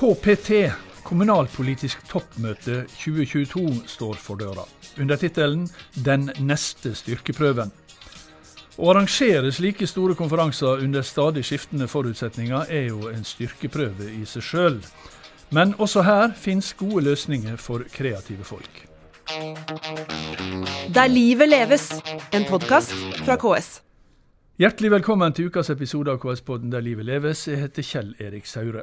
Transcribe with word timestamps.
KPT, 0.00 0.50
kommunalpolitisk 1.04 2.06
toppmøte 2.08 2.86
2022, 2.88 3.82
står 3.86 4.14
for 4.16 4.40
døra. 4.40 4.62
Under 5.00 5.16
tittelen 5.16 5.68
'Den 6.04 6.30
neste 6.40 6.94
styrkeprøven'. 6.94 7.70
Å 8.78 8.90
arrangere 8.90 9.52
slike 9.52 9.86
store 9.86 10.14
konferanser 10.14 10.80
under 10.86 11.02
stadig 11.02 11.44
skiftende 11.44 11.88
forutsetninger 11.88 12.64
er 12.70 12.86
jo 12.88 13.10
en 13.12 13.24
styrkeprøve 13.24 14.08
i 14.22 14.24
seg 14.24 14.42
sjøl. 14.42 14.80
Men 15.52 15.74
også 15.74 16.02
her 16.02 16.32
fins 16.32 16.72
gode 16.72 17.04
løsninger 17.04 17.56
for 17.56 17.84
kreative 17.92 18.44
folk. 18.44 18.88
Der 20.94 21.08
livet 21.08 21.48
leves, 21.48 21.92
en 22.32 22.44
podkast 22.48 22.96
fra 23.24 23.36
KS. 23.36 23.82
Hjertelig 24.58 24.90
velkommen 24.90 25.32
til 25.32 25.46
ukas 25.46 25.70
episode 25.70 26.10
av 26.10 26.18
KS-podden 26.18 26.72
Der 26.72 26.80
livet 26.80 27.04
leves. 27.04 27.48
Jeg 27.48 27.58
heter 27.58 27.82
Kjell 27.82 28.14
Erik 28.18 28.46
Saure. 28.46 28.82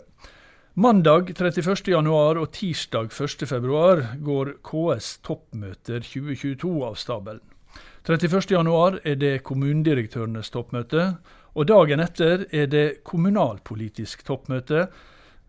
Mandag 0.78 1.32
31.1 1.34 2.38
og 2.38 2.52
tirsdag 2.54 3.08
1.2 3.10 4.20
går 4.22 4.52
KS 4.62 5.08
toppmøter 5.26 6.04
2022 6.06 6.70
av 6.86 7.00
stabelen. 7.02 7.42
31.1 8.06 9.00
er 9.02 9.18
det 9.18 9.32
kommunedirektørenes 9.48 10.54
toppmøte, 10.54 11.08
og 11.58 11.66
dagen 11.72 12.06
etter 12.06 12.46
er 12.54 12.70
det 12.70 12.86
kommunalpolitisk 13.10 14.22
toppmøte. 14.28 14.86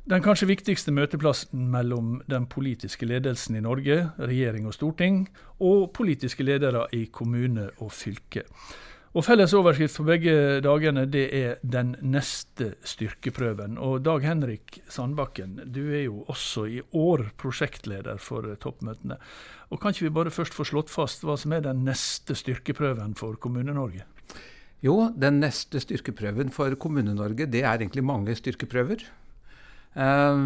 Den 0.09 0.25
kanskje 0.25 0.49
viktigste 0.49 0.97
møteplassen 0.97 1.69
mellom 1.77 2.23
den 2.25 2.49
politiske 2.49 3.05
ledelsen 3.05 3.61
i 3.61 3.65
Norge, 3.69 4.07
regjering 4.17 4.65
og 4.65 4.79
storting, 4.81 5.27
og 5.61 5.91
politiske 5.93 6.49
ledere 6.49 6.89
i 6.97 7.05
kommune 7.13 7.69
og 7.85 7.93
fylke. 7.93 8.49
Og 9.17 9.25
Felles 9.25 9.55
overskrift 9.57 9.97
for 9.97 10.05
begge 10.05 10.61
dagene 10.61 11.07
det 11.09 11.25
er 11.33 11.55
'Den 11.63 11.97
neste 12.03 12.75
styrkeprøven'. 12.85 13.79
Og 13.79 14.03
Dag 14.05 14.21
Henrik 14.21 14.83
Sandbakken, 14.89 15.73
du 15.73 15.89
er 15.93 16.05
jo 16.05 16.25
også 16.29 16.67
i 16.69 16.83
år 16.93 17.31
prosjektleder 17.39 18.19
for 18.19 18.43
toppmøtene. 18.43 19.17
Og 19.71 19.81
Kan 19.81 19.93
ikke 19.93 20.03
vi 20.03 20.11
bare 20.11 20.31
først 20.31 20.53
få 20.53 20.65
slått 20.65 20.91
fast 20.91 21.23
hva 21.23 21.39
som 21.39 21.53
er 21.53 21.61
den 21.61 21.85
neste 21.85 22.35
styrkeprøven 22.35 23.17
for 23.17 23.33
Kommune-Norge? 23.37 24.03
Jo, 24.83 25.11
den 25.19 25.41
neste 25.41 25.81
styrkeprøven 25.81 26.51
for 26.51 26.75
Kommune-Norge, 26.75 27.51
det 27.51 27.65
er 27.65 27.79
egentlig 27.79 28.05
mange 28.05 28.37
styrkeprøver. 28.37 29.03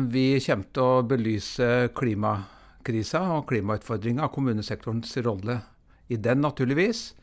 Vi 0.09 0.41
kommer 0.41 0.65
til 0.73 0.83
å 0.83 1.03
belyse 1.03 1.91
klimakrisa 1.95 3.21
og 3.37 3.49
klimautfordringa, 3.49 4.29
kommunesektorens 4.33 5.17
rolle 5.17 5.63
i 6.09 6.17
den, 6.17 6.41
naturligvis. 6.41 7.15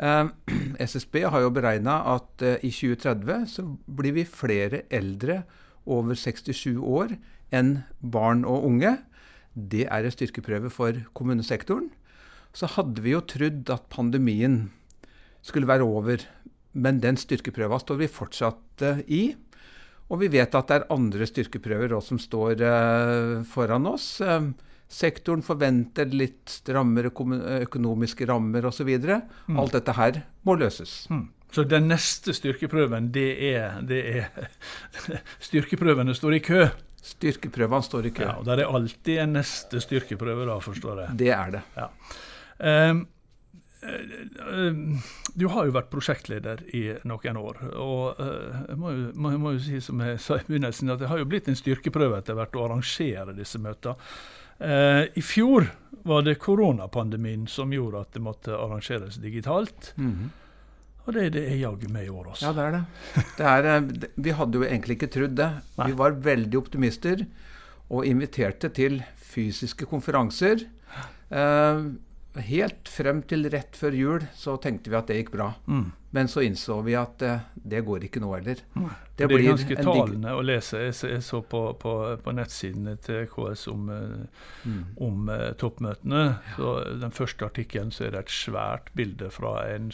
SSB 0.90 1.26
har 1.28 1.44
jo 1.44 1.52
beregna 1.52 1.98
at 2.14 2.44
i 2.64 2.70
2030 2.72 3.46
så 3.52 3.66
blir 3.84 4.16
vi 4.16 4.24
flere 4.24 4.84
eldre 4.88 5.42
over 5.90 6.16
67 6.16 6.78
år 6.80 7.16
enn 7.52 7.80
barn 8.00 8.46
og 8.48 8.64
unge. 8.68 8.94
Det 9.54 9.86
er 9.90 10.06
en 10.06 10.14
styrkeprøve 10.14 10.70
for 10.72 10.96
kommunesektoren. 11.16 11.90
Så 12.56 12.70
hadde 12.78 13.02
vi 13.04 13.14
jo 13.14 13.22
trodd 13.26 13.70
at 13.70 13.90
pandemien 13.92 14.70
skulle 15.42 15.68
være 15.70 15.86
over, 15.86 16.22
men 16.72 17.00
den 17.02 17.18
styrkeprøva 17.18 17.80
står 17.82 18.00
vi 18.02 18.10
fortsatt 18.10 18.84
i. 19.06 19.34
Og 20.10 20.22
vi 20.24 20.30
vet 20.32 20.54
at 20.58 20.70
det 20.70 20.80
er 20.80 20.90
andre 20.90 21.26
styrkeprøver 21.28 21.94
også 21.94 22.14
som 22.14 22.22
står 22.22 22.64
foran 23.50 23.86
oss. 23.90 24.18
Sektoren 24.90 25.42
forventer 25.46 26.08
litt 26.10 26.50
strammere 26.50 27.12
økonomiske 27.62 28.26
rammer 28.26 28.66
osv. 28.66 28.88
Mm. 28.90 29.58
Alt 29.60 29.76
dette 29.76 29.94
her 29.94 30.24
må 30.48 30.56
løses. 30.58 31.04
Mm. 31.10 31.28
Så 31.54 31.64
den 31.66 31.86
neste 31.90 32.34
styrkeprøven, 32.34 33.10
det 33.14 33.28
er, 33.52 33.78
det 33.86 34.00
er 34.10 34.50
Styrkeprøvene 35.48 36.14
står 36.14 36.38
i 36.38 36.42
kø? 36.46 36.64
Styrkeprøvene 37.02 37.86
står 37.86 38.10
i 38.10 38.12
kø. 38.14 38.26
Ja, 38.26 38.34
og 38.38 38.50
Der 38.50 38.62
er 38.64 38.74
alltid 38.74 39.22
en 39.22 39.38
neste 39.38 39.82
styrkeprøve, 39.82 40.46
da, 40.46 40.58
forstår 40.62 41.04
jeg? 41.04 41.16
Det 41.22 41.32
er 41.34 41.56
det. 41.56 41.62
Ja. 41.78 41.88
Um, 42.90 43.06
du 45.34 45.46
har 45.48 45.64
jo 45.64 45.72
vært 45.72 45.88
prosjektleder 45.90 46.66
i 46.76 46.82
noen 47.08 47.38
år. 47.40 47.62
og 47.80 48.18
Jeg 48.20 48.76
må 48.76 48.90
jo, 48.92 49.06
må, 49.14 49.32
må 49.40 49.54
jo 49.56 49.62
si 49.64 49.80
som 49.82 50.02
jeg 50.04 50.20
sa 50.20 50.36
i 50.36 50.44
begynnelsen, 50.46 50.92
at 50.92 51.00
det 51.00 51.08
har 51.08 51.22
jo 51.22 51.30
blitt 51.30 51.48
en 51.48 51.58
styrkeprøve 51.58 52.20
etter 52.20 52.36
hvert 52.36 52.58
å 52.58 52.66
arrangere 52.66 53.34
disse 53.38 53.62
møtene. 53.62 53.96
Uh, 54.60 55.08
I 55.16 55.22
fjor 55.24 55.70
var 56.04 56.22
det 56.22 56.38
koronapandemien 56.40 57.46
som 57.48 57.72
gjorde 57.72 58.04
at 58.04 58.12
det 58.16 58.22
måtte 58.24 58.56
arrangeres 58.56 59.16
digitalt. 59.20 59.92
Mm 59.96 60.12
-hmm. 60.12 60.28
Og 61.04 61.14
det, 61.14 61.30
det 61.30 61.46
er 61.48 61.56
jaggu 61.56 61.88
med 61.88 62.04
i 62.04 62.08
år 62.08 62.28
også. 62.30 62.46
Ja, 62.46 62.52
det 62.52 62.64
er 62.64 62.72
det. 62.72 62.84
det 63.38 63.46
er, 63.46 64.10
vi 64.16 64.30
hadde 64.30 64.58
jo 64.58 64.64
egentlig 64.64 64.96
ikke 64.96 65.12
trodd 65.14 65.36
det. 65.36 65.50
Nei. 65.78 65.86
Vi 65.86 65.92
var 65.92 66.10
veldig 66.10 66.58
optimister 66.58 67.26
og 67.90 68.06
inviterte 68.06 68.68
til 68.68 69.02
fysiske 69.16 69.86
konferanser. 69.86 70.66
Uh, 71.30 71.96
helt 72.38 72.88
frem 72.88 73.22
til 73.26 73.48
rett 73.50 73.76
før 73.76 73.96
jul 73.96 74.26
så 74.36 74.54
tenkte 74.62 74.92
vi 74.92 74.98
at 74.98 75.08
det 75.10 75.16
gikk 75.20 75.32
bra. 75.34 75.48
Mm. 75.66 75.88
Men 76.14 76.28
så 76.30 76.42
innså 76.42 76.80
vi 76.86 76.94
at 76.98 77.22
uh, 77.22 77.42
det 77.54 77.82
går 77.86 78.06
ikke 78.06 78.22
nå 78.22 78.30
heller. 78.34 78.62
Mm. 78.74 78.86
Det, 79.16 79.26
det, 79.28 79.36
er 79.36 79.44
ganske 79.46 79.76
talende 79.78 80.34
å 80.34 80.42
lese. 80.42 80.80
Jeg, 80.86 80.96
jeg 81.12 81.24
så 81.26 81.42
på, 81.42 81.62
på, 81.82 81.94
på, 82.22 82.34
nettsidene 82.34 82.96
til 83.02 83.26
KS 83.30 83.66
om, 83.70 83.90
uh, 83.90 84.46
mm. 84.64 84.80
om 85.06 85.30
uh, 85.30 85.50
toppmøtene. 85.60 86.24
Ja. 86.30 86.56
Så 86.56 86.72
Den 87.02 87.14
første 87.14 87.50
artikkelen 87.50 87.94
så 87.94 88.08
er 88.08 88.16
det 88.16 88.24
et 88.24 88.34
svært 88.34 88.90
bilde 88.98 89.30
fra 89.34 89.58
en 89.70 89.90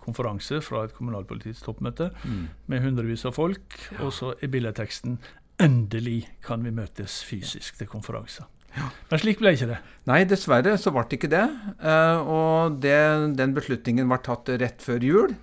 konferanse 0.00 0.62
fra 0.64 0.86
et 0.86 0.94
kommunalpolitisk 0.96 1.66
toppmøte 1.66 2.08
mm. 2.24 2.44
med 2.72 2.84
hundrevis 2.84 3.26
av 3.28 3.36
folk. 3.36 3.80
Ja. 3.92 4.06
Og 4.06 4.14
så 4.16 4.32
er 4.40 4.52
billedteksten 4.52 5.20
'Endelig 5.58 6.28
kan 6.46 6.62
vi 6.62 6.70
møtes 6.70 7.24
fysisk 7.26 7.80
til 7.80 7.88
konferanser'. 7.90 8.46
Ja. 8.76 8.88
Men 9.10 9.22
slik 9.22 9.40
ble 9.40 9.54
ikke 9.56 9.70
det? 9.70 9.78
Nei, 10.08 10.22
dessverre 10.28 10.76
så 10.80 10.92
ble 10.94 11.04
det 11.08 11.18
ikke 11.18 11.30
det. 11.32 11.44
Uh, 11.82 12.18
og 12.22 12.78
det, 12.82 12.96
den 13.38 13.54
beslutningen 13.56 14.08
var 14.10 14.22
tatt 14.24 14.50
rett 14.60 14.84
før 14.84 15.04
jul. 15.04 15.36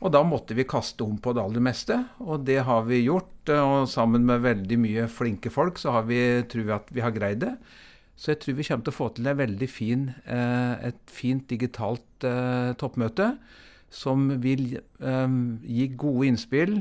Og 0.00 0.12
da 0.14 0.22
måtte 0.24 0.56
vi 0.56 0.64
kaste 0.68 1.04
om 1.04 1.18
på 1.20 1.34
det 1.36 1.42
aller 1.42 1.60
meste, 1.60 1.98
og 2.24 2.46
det 2.48 2.62
har 2.64 2.86
vi 2.88 3.02
gjort. 3.02 3.52
Og 3.52 3.88
sammen 3.90 4.24
med 4.28 4.44
veldig 4.46 4.78
mye 4.80 5.06
flinke 5.12 5.52
folk 5.52 5.80
så 5.80 5.98
har 5.98 6.06
vi, 6.08 6.20
tror 6.48 6.68
vi 6.68 6.76
at 6.76 6.92
vi 6.94 7.04
har 7.04 7.16
greid 7.16 7.42
det. 7.44 7.54
Så 8.20 8.32
jeg 8.32 8.40
tror 8.40 8.56
vi 8.56 8.64
kommer 8.68 8.84
til 8.84 8.92
å 8.92 8.96
få 8.96 9.08
til 9.16 9.28
veldig 9.36 9.68
fin, 9.68 10.06
uh, 10.28 10.76
et 10.88 11.02
fint 11.08 11.44
digitalt 11.48 12.28
toppmøte. 12.80 13.34
Som 13.90 14.28
vil 14.38 14.76
gi 14.78 15.86
gode 15.98 16.26
innspill 16.28 16.76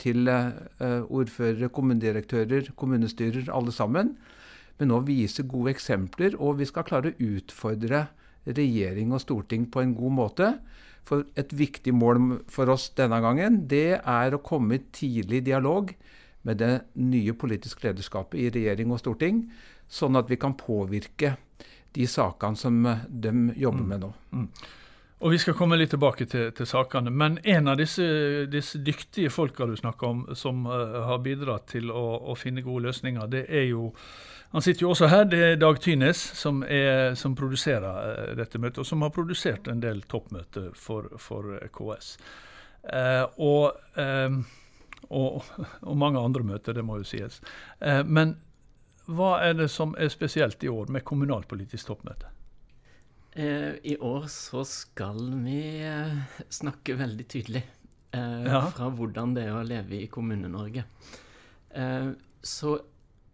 til 0.00 0.30
ordførere, 0.32 1.68
kommunedirektører, 1.68 2.70
kommunestyrer, 2.80 3.50
alle 3.52 3.74
sammen 3.76 4.14
men 4.80 4.90
nå 4.90 5.02
vise 5.04 5.44
gode 5.48 5.74
eksempler. 5.74 6.38
Og 6.40 6.58
vi 6.60 6.68
skal 6.68 6.86
klare 6.88 7.12
å 7.12 7.26
utfordre 7.36 8.06
regjering 8.48 9.12
og 9.12 9.22
storting 9.22 9.68
på 9.70 9.82
en 9.84 9.92
god 9.96 10.16
måte. 10.16 10.54
For 11.06 11.26
et 11.40 11.52
viktig 11.56 11.92
mål 11.96 12.40
for 12.50 12.72
oss 12.72 12.90
denne 12.96 13.20
gangen, 13.22 13.64
det 13.68 14.00
er 14.00 14.34
å 14.34 14.42
komme 14.44 14.78
i 14.78 14.84
tidlig 14.94 15.44
dialog 15.46 15.92
med 16.48 16.60
det 16.60 16.72
nye 16.96 17.34
politiske 17.36 17.84
lederskapet 17.88 18.40
i 18.40 18.48
regjering 18.52 18.92
og 18.94 19.00
storting, 19.02 19.44
sånn 19.90 20.16
at 20.16 20.30
vi 20.30 20.38
kan 20.40 20.56
påvirke 20.56 21.34
de 21.96 22.06
sakene 22.08 22.56
som 22.56 22.78
de 23.08 23.32
jobber 23.58 23.88
med 23.92 24.04
nå. 24.06 24.12
Mm. 24.32 24.46
Og 25.20 25.30
Vi 25.30 25.38
skal 25.38 25.52
komme 25.52 25.76
litt 25.76 25.90
tilbake 25.92 26.24
til, 26.24 26.48
til 26.56 26.66
sakene. 26.68 27.10
Men 27.12 27.36
en 27.44 27.68
av 27.68 27.76
disse, 27.76 28.04
disse 28.48 28.78
dyktige 28.80 29.28
folka 29.30 29.66
du 29.68 29.74
snakker 29.76 30.08
om, 30.08 30.22
som 30.34 30.64
uh, 30.64 31.02
har 31.10 31.20
bidratt 31.20 31.66
til 31.74 31.92
å, 31.92 32.04
å, 32.32 32.36
finne 32.40 32.64
gode 32.64 32.88
løsninger, 32.88 33.28
det 33.28 33.44
er 33.48 33.68
jo 33.70 33.90
Han 34.50 34.64
sitter 34.64 34.82
jo 34.82 34.88
også 34.90 35.06
her. 35.06 35.28
Det 35.30 35.42
er 35.46 35.60
Dag 35.60 35.76
Tynes, 35.80 36.18
som, 36.40 36.64
er, 36.64 37.14
som 37.14 37.36
produserer 37.36 37.84
uh, 37.84 38.32
dette 38.38 38.58
møtet, 38.58 38.80
og 38.80 38.88
som 38.88 39.04
har 39.04 39.12
produsert 39.14 39.68
en 39.68 39.84
del 39.84 40.00
toppmøter 40.08 40.72
for, 40.74 41.12
for 41.20 41.52
KS. 41.68 42.16
Uh, 42.80 43.28
og, 43.36 43.76
og, 45.10 45.52
og, 45.84 45.94
mange 46.00 46.18
andre 46.18 46.48
møter, 46.54 46.74
det 46.74 46.86
må 46.86 46.96
jo 47.02 47.04
sies. 47.04 47.42
men 48.06 48.38
hva 49.10 49.36
er 49.44 49.56
det 49.58 49.68
som 49.68 49.92
er 49.98 50.08
spesielt 50.08 50.64
i 50.64 50.72
år 50.72 50.88
med 50.88 51.04
kommunalpolitisk 51.04 51.92
toppmøte? 51.92 52.39
Eh, 53.40 53.74
I 53.82 53.96
år 53.96 54.26
så 54.28 54.64
skal 54.68 55.20
vi 55.44 55.60
eh, 55.86 56.16
snakke 56.52 56.98
veldig 56.98 57.26
tydelig 57.30 57.62
eh, 58.12 58.44
ja. 58.44 58.66
fra 58.74 58.90
hvordan 58.92 59.32
det 59.36 59.46
er 59.48 59.56
å 59.56 59.64
leve 59.64 60.02
i 60.02 60.08
Kommune-Norge. 60.12 60.84
så 62.42 62.70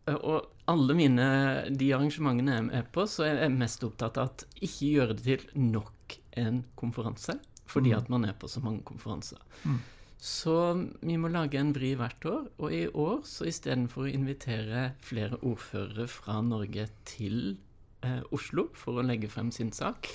Og 0.06 0.68
alle 0.70 0.94
mine, 0.94 1.26
de 1.72 1.88
arrangementene 1.96 2.52
jeg 2.52 2.62
er 2.62 2.66
med 2.68 2.88
på, 2.94 3.06
så 3.10 3.24
er 3.26 3.40
jeg 3.40 3.56
mest 3.56 3.82
opptatt 3.86 4.20
av 4.20 4.28
at 4.30 4.44
ikke 4.60 4.92
gjøre 4.92 5.16
det 5.18 5.24
til 5.24 5.66
nok 5.72 6.16
en 6.38 6.60
konferanse, 6.78 7.38
fordi 7.66 7.94
mm. 7.94 7.98
at 7.98 8.10
man 8.12 8.28
er 8.28 8.36
på 8.38 8.50
så 8.50 8.62
mange 8.62 8.84
konferanser. 8.86 9.40
Mm. 9.64 9.80
Så 10.22 10.54
vi 11.00 11.16
må 11.18 11.32
lage 11.32 11.58
en 11.58 11.72
vri 11.74 11.94
hvert 11.98 12.28
år, 12.28 12.44
og 12.60 12.76
i 12.76 12.84
år 12.86 13.24
så 13.26 13.48
istedenfor 13.48 14.06
å 14.06 14.12
invitere 14.12 14.90
flere 15.02 15.40
ordførere 15.40 16.06
fra 16.12 16.38
Norge 16.44 16.86
til 17.08 17.56
eh, 18.06 18.34
Oslo 18.34 18.68
for 18.78 19.00
å 19.00 19.06
legge 19.06 19.30
frem 19.32 19.52
sin 19.54 19.72
sak. 19.74 20.08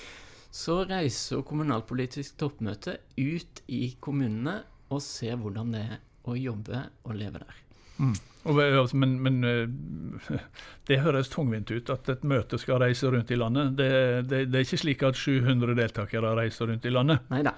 Så 0.52 0.82
reiser 0.88 1.44
kommunalpolitisk 1.48 2.36
toppmøte 2.40 2.98
ut 3.16 3.62
i 3.72 3.94
kommunene 4.00 4.58
og 4.92 5.00
ser 5.04 5.38
hvordan 5.40 5.72
det 5.72 5.84
er 5.94 6.00
å 6.28 6.36
jobbe 6.38 6.86
og 7.06 7.16
leve 7.16 7.40
der. 7.42 7.62
Mm. 8.02 8.14
Altså, 8.42 8.98
men, 8.98 9.14
men, 9.22 9.44
eh, 9.46 10.42
det 10.88 11.00
høres 11.04 11.30
tungvint 11.32 11.70
ut 11.70 11.90
at 11.94 12.10
et 12.10 12.26
møte 12.26 12.58
skal 12.58 12.82
reise 12.82 13.10
rundt 13.12 13.30
i 13.30 13.38
landet. 13.38 13.76
Det, 13.78 13.88
det, 14.26 14.44
det 14.50 14.60
er 14.60 14.66
ikke 14.66 14.82
slik 14.82 15.06
at 15.06 15.18
700 15.18 15.76
deltakere 15.78 16.34
reiser 16.38 16.70
rundt 16.72 16.86
i 16.88 16.94
landet? 16.94 17.24
Nei 17.32 17.44
da. 17.46 17.56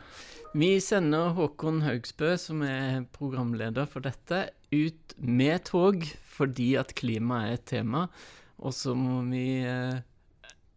Vi 0.54 0.76
sender 0.78 1.32
Håkon 1.34 1.80
Haugsbø, 1.82 2.36
som 2.38 2.60
er 2.62 3.00
programleder 3.16 3.88
for 3.90 4.04
dette, 4.04 4.52
ut 4.70 5.16
med 5.18 5.64
tog 5.66 6.04
fordi 6.34 6.74
at 6.78 6.94
klima 6.94 7.40
er 7.48 7.56
et 7.56 7.64
tema. 7.72 8.04
Og 8.62 8.74
så 8.76 8.94
må 8.94 9.22
vi 9.32 9.64
eh, 9.66 9.98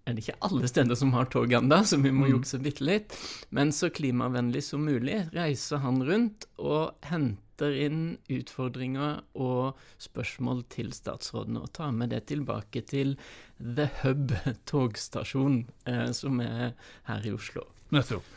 er 0.07 0.15
det 0.15 0.23
ikke 0.23 0.39
alle 0.47 0.69
steder 0.71 0.97
som 0.99 1.11
har 1.15 1.27
tog 1.31 1.51
ennå, 1.53 1.81
så 1.83 1.99
vi 1.99 2.13
må 2.13 2.27
mm. 2.27 2.31
jukse 2.37 2.59
bitte 2.63 2.85
litt. 2.87 3.15
Men 3.51 3.73
så 3.75 3.91
klimavennlig 3.93 4.63
som 4.69 4.85
mulig 4.87 5.25
reiser 5.35 5.83
han 5.83 5.99
rundt 6.07 6.47
og 6.57 6.95
henter 7.09 7.75
inn 7.75 8.01
utfordringer 8.31 9.19
og 9.35 9.79
spørsmål 10.01 10.63
til 10.73 10.93
statsrådene, 10.95 11.65
og 11.65 11.73
tar 11.75 11.93
med 11.95 12.13
det 12.15 12.27
tilbake 12.31 12.85
til 12.87 13.17
The 13.59 13.89
Hub 14.03 14.35
togstasjon, 14.69 15.65
eh, 15.89 16.11
som 16.15 16.39
er 16.43 16.77
her 17.09 17.27
i 17.27 17.33
Oslo. 17.35 17.67
Nettopp. 17.91 18.35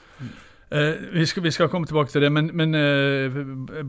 Eh, 0.70 0.94
vi, 1.12 1.26
skal, 1.26 1.43
vi, 1.43 1.50
skal, 1.50 1.69
komme 1.69 1.88
tilbake 1.90 2.12
til 2.12 2.22
det, 2.22 2.28
men, 2.31 2.52
men 2.55 2.76
uh, 2.78 3.38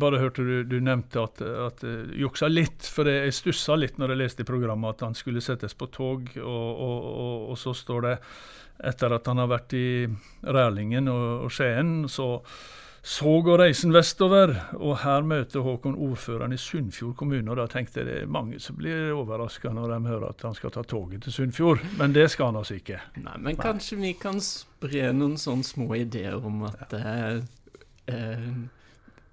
bare 0.01 0.17
hørte 0.17 0.41
du, 0.41 0.53
du 0.65 0.79
nevnte 0.81 1.21
at, 1.21 1.41
at 1.41 1.83
uh, 1.85 2.09
juksa 2.17 2.49
litt. 2.49 2.87
For 2.89 3.05
jeg 3.05 3.35
stussa 3.37 3.77
litt 3.77 4.01
når 4.01 4.15
jeg 4.15 4.21
leste 4.23 4.45
i 4.45 4.49
programmet 4.49 4.95
at 4.95 5.05
han 5.05 5.17
skulle 5.17 5.43
settes 5.45 5.77
på 5.77 5.91
tog, 5.93 6.31
og, 6.41 6.69
og, 6.71 7.05
og, 7.11 7.35
og 7.53 7.61
så 7.61 7.75
står 7.77 8.07
det 8.07 8.15
etter 8.89 9.13
at 9.13 9.29
han 9.29 9.43
har 9.43 9.51
vært 9.51 9.75
i 9.77 9.87
Rælingen 10.41 11.11
og, 11.11 11.51
Skien, 11.53 12.07
så 12.09 12.31
så 13.03 13.41
går 13.41 13.57
reisen 13.57 13.93
vestover, 13.93 14.51
og 14.77 14.99
her 15.01 15.23
møter 15.25 15.63
Håkon 15.65 15.95
ordføreren 15.97 16.53
i 16.53 16.59
Sunnfjord 16.61 17.15
kommune. 17.17 17.49
og 17.49 17.57
Da 17.57 17.65
tenkte 17.71 18.01
jeg 18.01 18.07
det 18.07 18.17
er 18.21 18.27
mange 18.29 18.59
som 18.61 18.77
blir 18.77 19.09
overraska 19.15 19.71
når 19.73 19.95
de 19.95 19.97
hører 20.11 20.27
at 20.29 20.45
han 20.45 20.53
skal 20.53 20.73
ta 20.75 20.83
toget 20.85 21.23
til 21.25 21.33
Sunnfjord, 21.33 21.81
men 21.97 22.13
det 22.13 22.27
skal 22.29 22.51
han 22.51 22.59
altså 22.61 22.77
ikke. 22.77 22.99
Nei, 23.23 23.37
Men 23.41 23.57
kanskje 23.57 23.97
vi 24.03 24.13
kan 24.21 24.37
spre 24.45 25.09
noen 25.17 25.33
sånne 25.41 25.65
små 25.65 25.89
ideer 25.97 26.37
om 26.37 26.61
at 26.69 26.93
eh, 26.93 27.41
eh, 28.13 28.45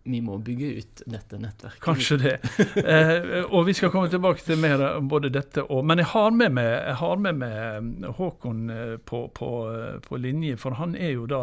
vi 0.09 0.23
må 0.25 0.39
bygge 0.41 0.71
ut 0.79 1.03
dette 1.05 1.37
nettverket. 1.37 1.83
Kanskje 1.85 2.19
det. 2.23 2.35
eh, 2.81 3.45
og 3.45 3.67
vi 3.69 3.77
skal 3.77 3.93
komme 3.93 4.09
tilbake 4.09 4.47
til 4.47 4.57
mer 4.65 4.81
om 4.95 5.13
både 5.13 5.29
dette 5.35 5.67
og 5.69 5.85
Men 5.85 6.01
jeg 6.01 6.09
har 6.15 6.33
med 6.33 6.57
meg, 6.57 6.73
har 7.03 7.21
med 7.21 7.41
meg 7.45 8.11
Håkon 8.17 8.67
eh, 8.73 8.97
på, 8.97 9.27
på, 9.37 9.53
eh, 9.75 10.01
på 10.09 10.25
linje, 10.25 10.57
for 10.57 10.81
han 10.81 10.97
er 10.97 11.19
jo 11.19 11.29
da 11.29 11.43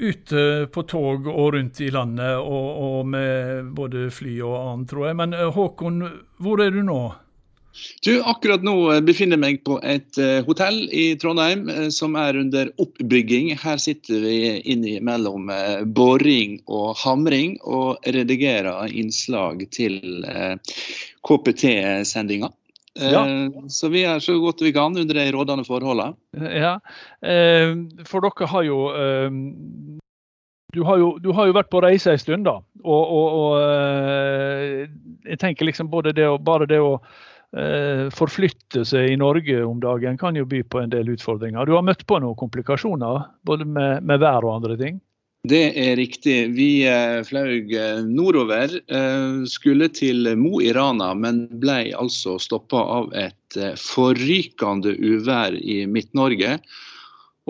ute 0.00 0.66
på 0.72 0.84
tog 0.88 1.26
og 1.30 1.54
rundt 1.54 1.80
i 1.84 1.90
landet, 1.92 2.36
og, 2.40 2.68
og 2.84 3.08
med 3.12 3.72
både 3.76 4.08
fly 4.14 4.38
og 4.40 4.56
annet, 4.58 4.90
tror 4.92 5.10
jeg. 5.10 5.18
Men 5.20 5.36
eh, 5.36 5.50
Håkon, 5.54 6.04
hvor 6.40 6.62
er 6.64 6.72
du 6.74 6.82
nå? 6.86 7.00
Du, 8.02 8.10
akkurat 8.26 8.64
nå 8.66 8.74
eh, 8.92 9.02
befinner 9.06 9.38
jeg 9.38 9.44
meg 9.44 9.60
på 9.64 9.76
et 9.86 10.18
uh, 10.18 10.40
hotell 10.48 10.80
i 10.90 11.04
Trondheim 11.20 11.68
som 11.94 12.16
er 12.18 12.40
under 12.40 12.72
oppbygging. 12.82 13.52
Her 13.60 13.78
sitter 13.82 14.24
vi 14.24 14.38
innimellom 14.74 15.52
boring 15.94 16.58
og 16.66 16.96
hamring 17.04 17.58
og 17.62 18.02
redigerer 18.10 18.90
innslag 18.90 19.68
til 19.76 20.26
KPT-sendinga. 21.28 22.50
Ja. 22.98 23.22
Eh, 23.26 23.66
så 23.68 23.88
vi 23.88 24.02
er 24.04 24.18
så 24.18 24.34
godt 24.42 24.62
vi 24.62 24.72
kan 24.72 24.96
under 24.98 25.14
de 25.14 25.30
rådende 25.32 25.64
forholdene. 25.64 26.16
Ja, 26.34 26.78
eh, 27.22 27.74
for 28.08 28.26
dere 28.26 28.48
har 28.50 28.66
jo 28.66 28.78
eh, 28.90 29.30
du 30.74 30.82
har, 30.86 30.98
jo, 30.98 31.18
du 31.18 31.32
har 31.34 31.48
jo 31.48 31.54
vært 31.56 31.70
på 31.70 31.82
reise 31.82 32.12
en 32.12 32.18
stund, 32.22 32.44
da. 32.46 32.60
Og, 32.84 33.10
og, 33.10 33.38
og 33.40 33.56
jeg 35.26 35.38
tenker 35.42 35.66
liksom 35.66 35.88
både 35.90 36.12
det 36.14 36.28
å, 36.30 36.36
bare 36.38 36.68
det 36.70 36.78
å 36.78 37.00
forflytte 38.14 38.84
seg 38.86 39.08
i 39.10 39.16
Norge 39.18 39.64
om 39.66 39.80
dagen 39.82 40.14
kan 40.14 40.38
jo 40.38 40.44
by 40.46 40.60
på 40.62 40.78
en 40.78 40.92
del 40.92 41.10
utfordringer. 41.10 41.66
Du 41.66 41.74
har 41.74 41.82
møtt 41.82 42.04
på 42.06 42.20
noen 42.22 42.38
komplikasjoner, 42.38 43.24
både 43.42 43.66
med, 43.66 44.06
med 44.06 44.22
vær 44.22 44.46
og 44.46 44.60
andre 44.60 44.78
ting? 44.78 45.00
Det 45.48 45.70
er 45.72 45.94
riktig. 45.96 46.50
Vi 46.52 46.84
eh, 46.84 47.22
fløy 47.24 47.72
eh, 47.72 48.02
nordover. 48.04 48.74
Eh, 48.76 49.40
skulle 49.48 49.88
til 49.88 50.28
Mo 50.36 50.60
i 50.60 50.68
Rana, 50.76 51.14
men 51.16 51.46
ble 51.62 51.94
altså 51.96 52.36
stoppa 52.36 52.82
av 53.00 53.14
et 53.16 53.56
forrykende 53.80 54.92
uvær 55.00 55.56
i 55.56 55.86
Midt-Norge. 55.88 56.58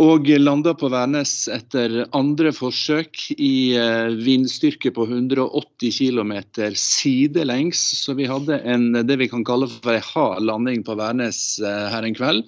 Og 0.00 0.30
landa 0.38 0.72
på 0.78 0.88
Værnes 0.88 1.34
etter 1.50 2.06
andre 2.16 2.54
forsøk 2.56 3.18
i 3.34 3.74
vindstyrke 4.22 4.94
på 4.96 5.04
180 5.10 5.98
km 5.98 6.32
sidelengs. 6.78 7.82
Så 8.06 8.14
vi 8.16 8.30
hadde 8.30 8.62
en, 8.64 8.94
det 9.04 9.18
vi 9.20 9.28
kan 9.28 9.44
kalle 9.44 9.68
for 9.68 9.98
en 9.98 10.06
hard 10.14 10.46
landing 10.46 10.86
på 10.86 10.96
Værnes 10.96 11.42
her 11.60 12.06
en 12.06 12.16
kveld. 12.16 12.46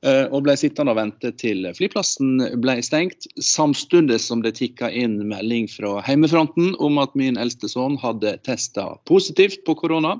Eh, 0.00 0.24
og 0.32 0.46
ble 0.46 0.54
sittende 0.56 0.94
og 0.94 0.96
vente 0.96 1.28
til 1.36 1.66
flyplassen 1.76 2.40
ble 2.62 2.78
stengt, 2.84 3.26
samtidig 3.36 4.16
som 4.24 4.40
det 4.40 4.54
tikka 4.56 4.88
inn 4.96 5.18
melding 5.28 5.68
fra 5.68 5.98
heimefronten 6.06 6.72
om 6.80 6.96
at 7.02 7.12
min 7.20 7.36
eldste 7.40 7.68
sønn 7.68 7.98
hadde 8.00 8.38
testa 8.46 8.94
positivt 9.10 9.60
på 9.66 9.76
korona. 9.82 10.16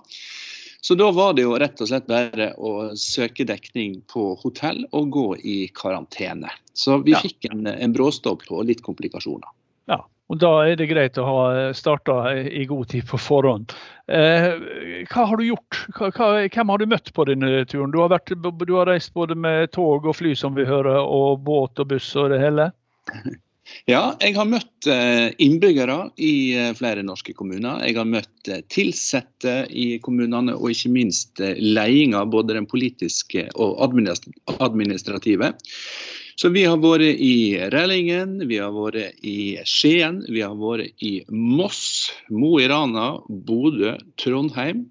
Så 0.84 0.96
da 1.00 1.10
var 1.12 1.32
det 1.36 1.46
jo 1.46 1.56
rett 1.60 1.80
og 1.80 1.88
slett 1.88 2.06
bare 2.08 2.52
å 2.56 2.90
søke 2.96 3.44
dekning 3.48 3.98
på 4.08 4.34
hotell 4.42 4.84
og 4.96 5.10
gå 5.16 5.26
i 5.40 5.58
karantene. 5.76 6.52
Så 6.76 7.00
vi 7.04 7.16
ja. 7.16 7.20
fikk 7.24 7.48
en, 7.48 7.66
en 7.68 7.96
bråstopp 7.96 8.46
og 8.52 8.68
litt 8.68 8.80
komplikasjoner. 8.84 9.48
Ja, 9.88 10.02
og 10.30 10.38
Da 10.40 10.52
er 10.62 10.76
det 10.78 10.86
greit 10.92 11.18
å 11.18 11.24
ha 11.26 11.40
starta 11.76 12.34
i 12.36 12.62
god 12.68 12.92
tid 12.92 13.08
på 13.08 13.20
forhånd. 13.20 13.72
Eh, 14.10 15.04
hva 15.06 15.24
har 15.30 15.38
du 15.38 15.44
gjort? 15.46 15.84
Hvem 15.94 16.72
har 16.72 16.80
du 16.82 16.88
møtt 16.90 17.12
på 17.14 17.26
denne 17.28 17.62
turen? 17.70 17.92
Du 17.94 18.00
har, 18.02 18.10
vært, 18.10 18.32
du 18.34 18.72
har, 18.74 18.88
reist 18.90 19.14
både 19.14 19.36
med 19.38 19.70
tog 19.76 20.08
og 20.08 20.16
fly, 20.18 20.34
som 20.38 20.56
vi 20.56 20.66
hører, 20.66 20.98
og 21.04 21.44
båt 21.46 21.78
og 21.78 21.92
buss 21.92 22.10
og 22.18 22.34
det 22.34 22.42
hele? 22.42 22.72
Ja, 23.86 24.16
jeg 24.18 24.34
har 24.34 24.48
møtt 24.50 24.86
eh, 24.90 25.28
innbyggere 25.38 26.08
i 26.18 26.56
eh, 26.58 26.72
flere 26.74 27.04
norske 27.06 27.30
kommuner. 27.38 27.78
Jeg 27.86 27.94
har 28.00 28.08
møtt 28.08 28.50
ansatte 28.50 29.52
i 29.70 29.84
kommunene, 30.02 30.56
og 30.56 30.72
ikke 30.74 30.90
minst 30.90 31.38
ledelsen, 31.38 32.32
både 32.34 32.56
den 32.58 32.66
politiske 32.66 33.46
og 33.54 33.78
administrative. 33.86 35.52
Så 36.40 36.48
vi 36.48 36.62
har 36.64 36.78
vært 36.80 37.20
i 37.20 37.58
Rælingen, 37.68 38.38
vi 38.48 38.56
har 38.62 38.72
vært 38.72 39.18
i 39.28 39.58
Skien, 39.68 40.22
vi 40.24 40.40
har 40.40 40.54
vært 40.56 41.02
i 41.04 41.18
Moss, 41.28 42.08
Mo 42.32 42.54
i 42.62 42.68
Rana, 42.70 43.10
Bodø, 43.28 43.98
Trondheim. 44.16 44.86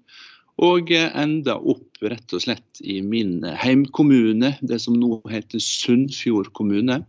Og 0.62 0.92
enda 0.94 1.56
opp 1.58 2.04
rett 2.06 2.36
og 2.36 2.44
slett 2.44 2.82
i 2.84 3.00
min 3.02 3.40
heimkommune, 3.42 4.52
det 4.62 4.78
som 4.84 4.94
nå 5.00 5.18
heter 5.32 5.58
Sunnfjord 5.64 6.52
kommune. 6.54 7.00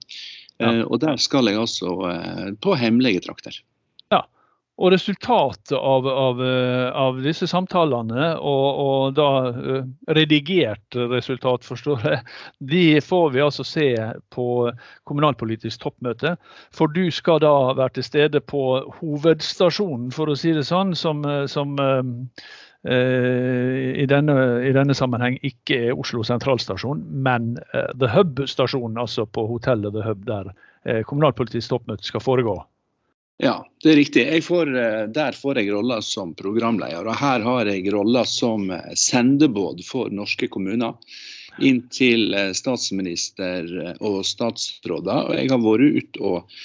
Ja. 0.57 0.71
Eh, 0.71 0.83
og 0.87 1.03
der 1.05 1.21
skal 1.21 1.51
jeg 1.51 1.61
altså 1.61 1.93
eh, 2.09 2.47
på 2.65 2.73
hemmelige 2.81 3.21
trakter. 3.27 3.61
Og 4.81 4.89
resultatet 4.95 5.75
av, 5.77 6.07
av, 6.07 6.39
eh, 6.41 6.87
av, 6.97 7.19
disse 7.21 7.45
samtalene, 7.49 8.31
og, 8.41 8.79
og, 8.81 9.11
da 9.13 9.27
eh, 9.51 9.83
redigert 10.17 10.97
resultat, 11.11 11.67
forstår 11.67 12.07
jeg, 12.07 12.23
de 12.71 12.85
får 13.05 13.27
vi 13.35 13.43
altså 13.45 13.65
se 13.67 13.91
på 14.33 14.47
kommunalpolitisk 15.09 15.85
toppmøte. 15.85 16.33
For 16.73 16.89
du 16.89 17.03
skal 17.13 17.43
da 17.45 17.53
være 17.77 17.99
til 17.99 18.07
stede 18.09 18.41
på 18.41 18.63
hovedstasjonen, 18.97 20.09
for 20.15 20.33
å 20.33 20.39
si 20.39 20.55
det 20.57 20.65
sånn, 20.65 20.97
som, 20.97 21.21
eh, 21.29 21.45
som 21.51 21.77
i 22.81 24.05
denne, 24.09 24.35
i 24.65 24.71
denne, 24.73 24.95
sammenheng 24.97 25.35
ikke 25.45 25.75
er 25.91 25.99
Oslo 26.01 26.23
sentralstasjon, 26.25 27.03
men 27.13 27.51
The 27.69 28.09
Hub-stasjonen, 28.09 28.97
altså 28.97 29.27
på 29.29 29.43
hotellet 29.51 29.93
The 29.93 30.07
Hub, 30.07 30.25
der 30.25 30.49
kommunalpolitisk 31.05 31.69
toppmøte 31.75 32.09
skal 32.09 32.25
foregå. 32.25 32.55
Ja, 33.41 33.65
det 33.83 33.89
er 33.89 33.95
riktig. 33.95 34.43
Får, 34.45 34.69
eh, 34.77 35.03
der 35.09 35.31
får 35.33 35.57
jeg 35.57 35.71
rolla 35.73 35.97
som 36.05 36.35
programleder. 36.37 37.07
Og 37.09 37.17
her 37.17 37.41
har 37.41 37.65
jeg 37.65 37.89
rolla 37.93 38.21
som 38.29 38.69
eh, 38.69 38.91
sendebåd 38.93 39.81
for 39.87 40.13
norske 40.13 40.45
kommuner 40.53 40.93
inn 41.59 41.81
til 41.91 42.33
eh, 42.33 42.51
statsminister 42.55 43.67
eh, 43.81 43.95
og 43.99 44.23
statsråder. 44.25 45.29
Og 45.29 45.37
jeg 45.37 45.49
har 45.51 45.61
vært 45.63 45.97
ute 45.97 46.23
og 46.23 46.55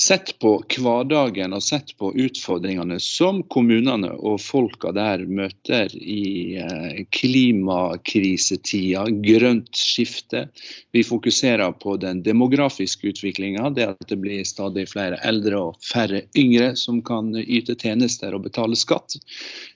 sett 0.00 0.34
på 0.42 0.54
hverdagen 0.76 1.54
og 1.54 1.62
sett 1.64 1.94
på 2.00 2.12
utfordringene 2.24 2.98
som 3.02 3.42
kommunene 3.52 4.12
og 4.18 4.40
folka 4.42 4.92
der 4.96 5.24
møter 5.28 5.92
i 5.96 6.56
eh, 6.60 7.02
klimakrisetida, 7.14 9.06
grønt 9.24 9.76
skifte. 9.78 10.46
Vi 10.92 11.04
fokuserer 11.06 11.72
på 11.82 11.96
den 12.02 12.24
demografiske 12.26 13.12
utviklinga, 13.12 13.70
det 13.76 13.88
at 13.94 14.08
det 14.08 14.18
blir 14.22 14.42
stadig 14.48 14.88
flere 14.90 15.20
eldre 15.26 15.68
og 15.68 15.78
færre 15.86 16.24
yngre 16.38 16.72
som 16.78 17.00
kan 17.04 17.32
yte 17.42 17.76
tjenester 17.78 18.34
og 18.36 18.46
betale 18.48 18.76
skatt. 18.78 19.16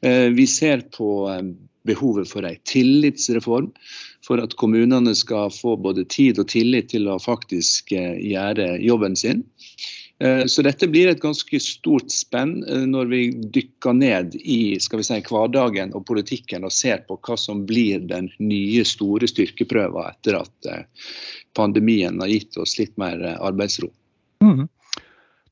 Vi 0.02 0.46
ser 0.50 0.82
på 0.92 1.08
behovet 1.86 2.28
for 2.30 2.46
en 2.46 2.58
tillitsreform 2.68 3.70
for 4.26 4.42
at 4.42 4.56
kommunene 4.58 5.14
skal 5.14 5.52
få 5.54 5.76
både 5.76 6.04
tid 6.10 6.40
og 6.42 6.50
tillit 6.50 6.90
til 6.94 7.06
å 7.10 7.20
faktisk 7.22 7.92
eh, 7.94 8.16
gjøre 8.32 8.76
jobben 8.82 9.16
sin. 9.18 9.44
Eh, 10.18 10.44
så 10.50 10.64
dette 10.66 10.88
blir 10.90 11.10
et 11.10 11.22
ganske 11.22 11.60
stort 11.62 12.10
spenn 12.12 12.58
eh, 12.64 12.86
når 12.88 13.12
vi 13.12 13.20
dykker 13.54 13.96
ned 13.96 14.34
i 14.42 14.78
skal 14.82 15.02
vi 15.02 15.08
si, 15.08 15.20
hverdagen 15.30 15.94
og 15.94 16.06
politikken 16.08 16.66
og 16.66 16.74
ser 16.74 17.04
på 17.06 17.20
hva 17.20 17.38
som 17.40 17.62
blir 17.68 18.02
den 18.10 18.32
nye 18.42 18.86
store 18.88 19.30
styrkeprøven 19.30 20.10
etter 20.10 20.40
at 20.42 20.72
pandemien 21.56 22.18
har 22.20 22.32
gitt 22.32 22.58
oss 22.60 22.76
litt 22.80 22.96
mer 23.00 23.22
arbeidsro. 23.36 23.92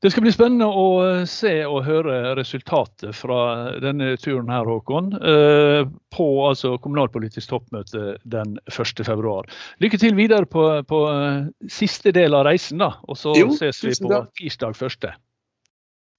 Det 0.05 0.11
skal 0.11 0.21
bli 0.21 0.31
spennende 0.35 0.67
å 0.69 0.89
eh, 1.01 1.23
se 1.25 1.51
og 1.65 1.79
høre 1.87 2.35
resultatet 2.37 3.15
fra 3.17 3.37
denne 3.81 4.11
turen 4.21 4.51
her, 4.53 4.67
Håkon. 4.69 5.07
Eh, 5.17 5.79
på 6.13 6.27
altså, 6.45 6.75
kommunalpolitisk 6.77 7.49
toppmøte 7.49 8.13
den 8.21 8.53
1.2. 8.69 9.33
Lykke 9.81 10.01
til 10.03 10.13
videre 10.13 10.45
på, 10.45 10.67
på, 10.85 11.01
eh, 11.09 11.49
siste 11.73 12.13
del 12.13 12.37
av 12.37 12.45
reisen, 12.45 12.85
da. 12.85 12.91
Og 13.09 13.17
så 13.17 13.33
jo, 13.33 13.49
ses 13.57 13.81
vi 13.81 13.97
på 13.97 14.13
takk. 14.13 14.29
tirsdag 14.37 14.77
1. 14.77 15.11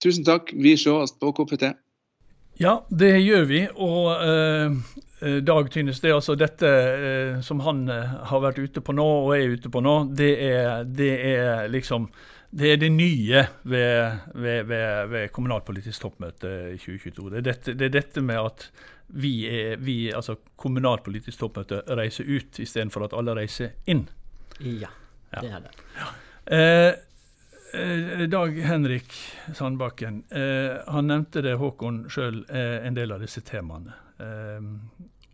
Tusen 0.02 0.26
takk. 0.26 0.50
Vi 0.50 0.74
ses 0.74 1.14
på 1.22 1.30
KPT. 1.38 1.70
Ja, 2.58 2.80
det 2.90 3.14
gjør 3.20 3.50
vi. 3.54 3.64
Og 3.70 4.14
eh, 4.18 5.42
Dag 5.46 5.70
Tynes, 5.70 6.02
det 6.02 6.10
er 6.10 6.18
altså 6.18 6.34
dette 6.34 6.66
eh, 6.74 7.34
som 7.38 7.62
han 7.62 7.86
har 7.86 8.48
vært 8.50 8.64
ute 8.66 8.82
på 8.82 8.98
nå, 8.98 9.12
og 9.28 9.36
er 9.38 9.54
ute 9.54 9.70
på 9.70 9.78
nå, 9.78 10.00
det 10.10 10.40
er, 10.50 10.82
det 10.90 11.20
er 11.36 11.68
liksom 11.70 12.10
det 12.50 12.72
er 12.72 12.76
det 12.80 12.90
nye 12.92 13.46
ved, 13.62 14.18
ved, 14.34 14.62
ved, 14.68 15.08
ved 15.10 15.32
kommunalpolitisk 15.34 16.00
toppmøte 16.00 16.52
i 16.74 16.78
2022. 16.78 17.30
Det 17.30 17.38
er, 17.38 17.46
dette, 17.48 17.74
det 17.74 17.88
er 17.88 17.96
dette, 17.98 18.22
med 18.22 18.38
at 18.40 18.68
vi, 19.06 19.32
er, 19.50 19.76
vi, 19.82 19.96
altså 20.14 20.36
kommunalpolitisk 20.56 21.40
toppmøte, 21.40 21.82
reiser 21.98 22.28
ut 22.28 22.60
istedenfor 22.62 23.06
at 23.06 23.16
alle 23.18 23.36
reiser 23.38 23.74
inn. 23.90 24.06
Ja, 24.60 24.92
det 25.36 25.50
er 25.50 25.66
det. 25.66 25.74
Ja. 25.98 26.08
Eh, 26.56 26.92
eh, 27.74 28.26
Dag 28.30 28.58
Henrik 28.66 29.14
Sandbakken, 29.54 30.22
eh, 30.30 30.78
han 30.86 31.10
nevnte 31.10 31.42
det, 31.44 31.56
Håkon 31.60 32.04
sjøl, 32.10 32.44
eh, 32.48 32.86
en 32.86 32.96
del 32.96 33.14
av 33.14 33.24
disse 33.24 33.42
temaene. 33.46 33.96
Eh, 34.22 34.70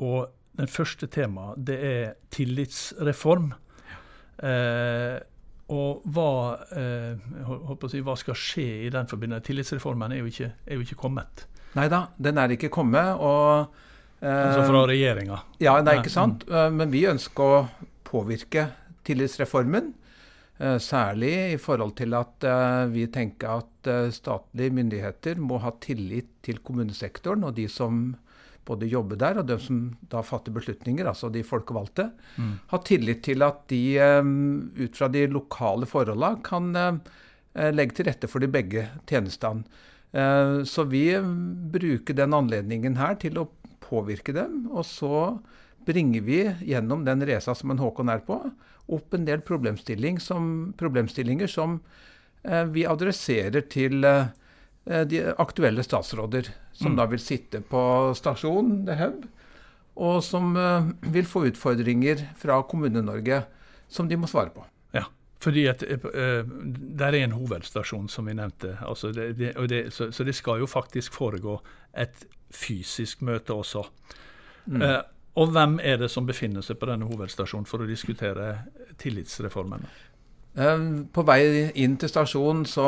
og 0.03 0.33
den 0.59 0.69
første 0.69 1.09
temaet, 1.13 1.61
det 1.69 1.79
er 1.89 2.17
tillitsreform. 2.35 3.53
Eh, 4.43 5.21
og 5.73 6.03
hva, 6.13 6.33
eh, 6.77 7.87
si, 7.89 8.03
hva, 8.05 8.17
skal 8.21 8.37
skje 8.39 8.67
i 8.87 8.91
den 8.93 9.09
forbindelse? 9.09 9.47
Tillitsreformen 9.49 10.13
er 10.13 10.21
jo 10.21 10.29
ikke, 10.29 10.51
er 10.67 10.79
jo 10.79 10.85
ikke 10.85 10.99
kommet. 11.01 11.47
Nei 11.79 11.89
da, 11.93 12.05
den 12.21 12.41
er 12.41 12.53
ikke 12.53 12.73
kommet. 12.73 13.17
og... 13.17 13.73
Eh, 14.21 14.29
altså 14.29 14.69
fra 14.69 14.85
regjeringa? 14.91 15.41
Ja, 15.65 15.79
nei, 15.83 15.97
ikke 16.03 16.13
sant. 16.13 16.45
Mm. 16.47 16.79
Men 16.79 16.93
vi 16.93 17.07
ønsker 17.11 17.57
å 17.57 17.65
påvirke 18.07 18.69
tillitsreformen. 19.09 19.95
Eh, 20.63 20.79
særlig 20.79 21.33
i 21.55 21.59
forhold 21.59 21.97
til 21.99 22.15
at 22.15 22.45
eh, 22.47 22.85
vi 22.93 23.07
tenker 23.11 23.63
at 23.63 23.89
eh, 23.91 24.11
statlige 24.15 24.75
myndigheter 24.77 25.41
må 25.41 25.59
ha 25.59 25.73
tillit 25.83 26.29
til 26.45 26.61
kommunesektoren 26.63 27.43
og 27.49 27.57
de 27.57 27.65
som 27.73 28.13
både 28.69 28.89
jobber 28.91 29.19
der, 29.19 29.41
og 29.41 29.49
de 29.49 29.57
som 29.61 29.81
da 30.11 30.23
fatter 30.27 30.55
beslutninger, 30.55 31.07
altså 31.09 31.31
de 31.33 31.45
folkevalgte, 31.47 32.09
mm. 32.37 32.53
har 32.73 32.83
tillit 32.87 33.23
til 33.27 33.45
at 33.47 33.65
de 33.73 33.83
um, 34.23 34.35
ut 34.79 34.99
fra 34.99 35.09
de 35.13 35.25
lokale 35.31 35.89
forholdene 35.91 36.43
kan 36.47 36.69
uh, 36.77 37.71
legge 37.75 37.99
til 37.99 38.09
rette 38.11 38.31
for 38.31 38.43
de 38.43 38.51
begge 38.53 38.87
tjenestene. 39.11 39.67
Uh, 40.13 40.61
så 40.69 40.85
vi 40.87 41.07
bruker 41.73 42.17
den 42.17 42.37
anledningen 42.37 42.99
her 43.01 43.17
til 43.23 43.41
å 43.41 43.49
påvirke 43.83 44.35
dem. 44.37 44.67
Og 44.71 44.87
så 44.87 45.39
bringer 45.87 46.23
vi 46.23 46.45
gjennom 46.69 47.03
den 47.09 47.25
resa 47.27 47.57
som 47.59 47.73
en 47.75 47.83
Håkon 47.83 48.13
er 48.13 48.23
på, 48.27 48.39
opp 48.93 49.15
en 49.17 49.27
del 49.27 49.43
problemstilling 49.47 50.21
som, 50.23 50.71
problemstillinger 50.79 51.51
som 51.51 51.81
vi 52.75 52.83
adresserer 52.91 53.63
til 53.71 54.03
de 54.85 55.21
aktuelle 55.39 55.83
statsråder 55.87 56.49
som 56.73 56.93
mm. 56.93 56.97
da 56.99 57.07
vil 57.07 57.21
sitte 57.23 57.61
på 57.63 57.83
stasjonen, 58.19 58.81
The 58.89 58.97
Hub, 58.99 59.27
og 60.03 60.23
som 60.25 60.57
uh, 60.57 60.89
vil 61.13 61.27
få 61.29 61.47
utfordringer 61.51 62.25
fra 62.41 62.63
Kommune-Norge 62.69 63.43
som 63.93 64.09
de 64.09 64.17
må 64.17 64.31
svare 64.31 64.53
på. 64.55 64.65
Ja, 64.97 65.05
fordi 65.43 65.67
at 65.71 65.85
uh, 65.85 66.43
der 66.43 67.13
er 67.13 67.21
en 67.23 67.37
hovedstasjon, 67.37 68.09
som 68.09 68.27
vi 68.27 68.37
nevnte. 68.39 68.77
Altså 68.81 69.13
det, 69.13 69.33
det, 69.39 69.55
det, 69.71 69.85
så, 69.93 70.11
så, 70.13 70.25
det 70.25 70.35
skal 70.35 70.65
jo 70.65 70.71
faktisk 70.71 71.13
foregå 71.15 71.59
et 71.93 72.25
fysisk 72.53 73.23
møte 73.23 73.55
også. 73.55 73.85
Mm. 74.67 74.81
Uh, 74.81 75.01
og 75.41 75.53
hvem 75.53 75.79
er 75.81 76.01
det 76.01 76.11
som 76.13 76.27
befinner 76.29 76.65
seg 76.65 76.81
på 76.81 76.89
denne 76.89 77.09
hovedstasjonen 77.09 77.69
for 77.69 77.85
å 77.85 77.89
diskutere 77.89 78.55
tillitsreformen? 79.01 79.85
Ehm, 80.53 81.07
på 81.09 81.23
vei 81.25 81.71
inn 81.81 81.95
til 81.97 82.11
stasjonen 82.13 82.67
så 82.69 82.85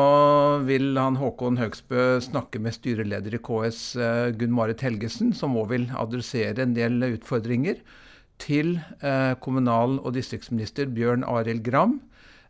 vil 0.68 0.98
han 1.00 1.16
Håkon 1.16 1.56
Høgsbø 1.56 2.20
snakke 2.20 2.60
med 2.60 2.76
styreleder 2.76 3.38
i 3.38 3.40
KS 3.40 3.78
eh, 3.96 4.32
Gunn 4.36 4.52
Marit 4.52 4.84
Helgesen, 4.84 5.32
som 5.32 5.56
òg 5.56 5.70
vil 5.72 5.86
adressere 5.96 6.60
en 6.66 6.76
del 6.76 7.00
utfordringer, 7.14 7.80
til 8.36 8.76
eh, 9.00 9.32
kommunal- 9.40 9.96
og 10.02 10.12
distriktsminister 10.18 10.92
Bjørn 10.92 11.24
Arild 11.24 11.64
Gram, 11.64 12.02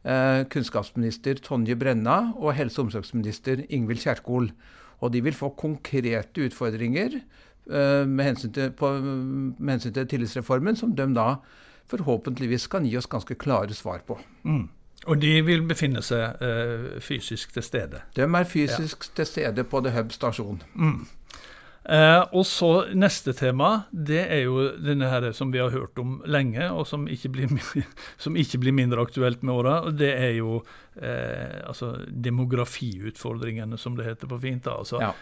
eh, 0.03 0.43
kunnskapsminister 0.51 1.39
Tonje 1.45 1.79
Brenna 1.79 2.33
og 2.35 2.57
helse- 2.59 2.81
og 2.81 2.89
omsorgsminister 2.89 3.63
Ingvild 3.69 4.03
Kjerkol. 4.03 4.51
Og 4.99 5.13
de 5.15 5.23
vil 5.23 5.37
få 5.37 5.55
konkrete 5.55 6.49
utfordringer 6.49 7.21
med 7.65 8.21
hensyn 8.21 8.53
til, 8.53 8.71
på, 8.77 8.91
med 9.01 9.71
hensyn 9.73 9.93
til 9.97 10.07
tillitsreformen, 10.09 10.77
som 10.77 10.93
de 10.97 11.07
da 11.17 11.39
forhåpentligvis 11.89 12.67
kan 12.73 12.85
gi 12.85 12.97
oss 13.01 13.09
ganske 13.09 13.37
klare 13.41 13.73
svar 13.77 14.03
på. 14.05 14.19
Mm. 14.45 14.67
Og 15.11 15.21
de 15.21 15.35
vil 15.45 15.65
befinne 15.69 16.03
seg 16.05 16.41
uh, 16.41 16.95
fysisk 17.05 17.53
til 17.55 17.67
stede? 17.67 18.01
De 18.17 18.25
er 18.25 18.49
fysisk 18.49 19.09
ja. 19.09 19.13
til 19.21 19.29
stede 19.29 19.67
på 19.69 19.83
The 19.85 19.93
Hub 19.97 20.15
stasjon. 20.15 20.63
Mm. 20.75 21.05
Uh, 21.85 22.23
og 22.33 22.47
så 22.49 22.69
Neste 22.97 23.35
tema 23.37 23.83
det 23.93 24.23
er 24.23 24.47
jo 24.47 24.71
denne 24.81 25.11
her 25.13 25.27
som 25.37 25.51
vi 25.53 25.61
har 25.61 25.75
hørt 25.75 25.99
om 26.01 26.17
lenge, 26.25 26.71
og 26.73 26.87
som 26.89 27.05
ikke 27.09 27.29
blir, 27.35 27.53
som 28.25 28.39
ikke 28.41 28.63
blir 28.63 28.77
mindre 28.77 29.05
aktuelt 29.05 29.45
med 29.45 29.55
åra. 29.55 29.77
Det 29.93 30.15
er 30.15 30.39
jo 30.39 30.63
uh, 30.63 31.61
altså 31.69 31.95
demografiutfordringene, 32.09 33.79
som 33.79 33.99
det 33.99 34.09
heter 34.09 34.33
på 34.33 34.41
fint. 34.41 34.67
Altså, 34.73 35.03
ja. 35.03 35.13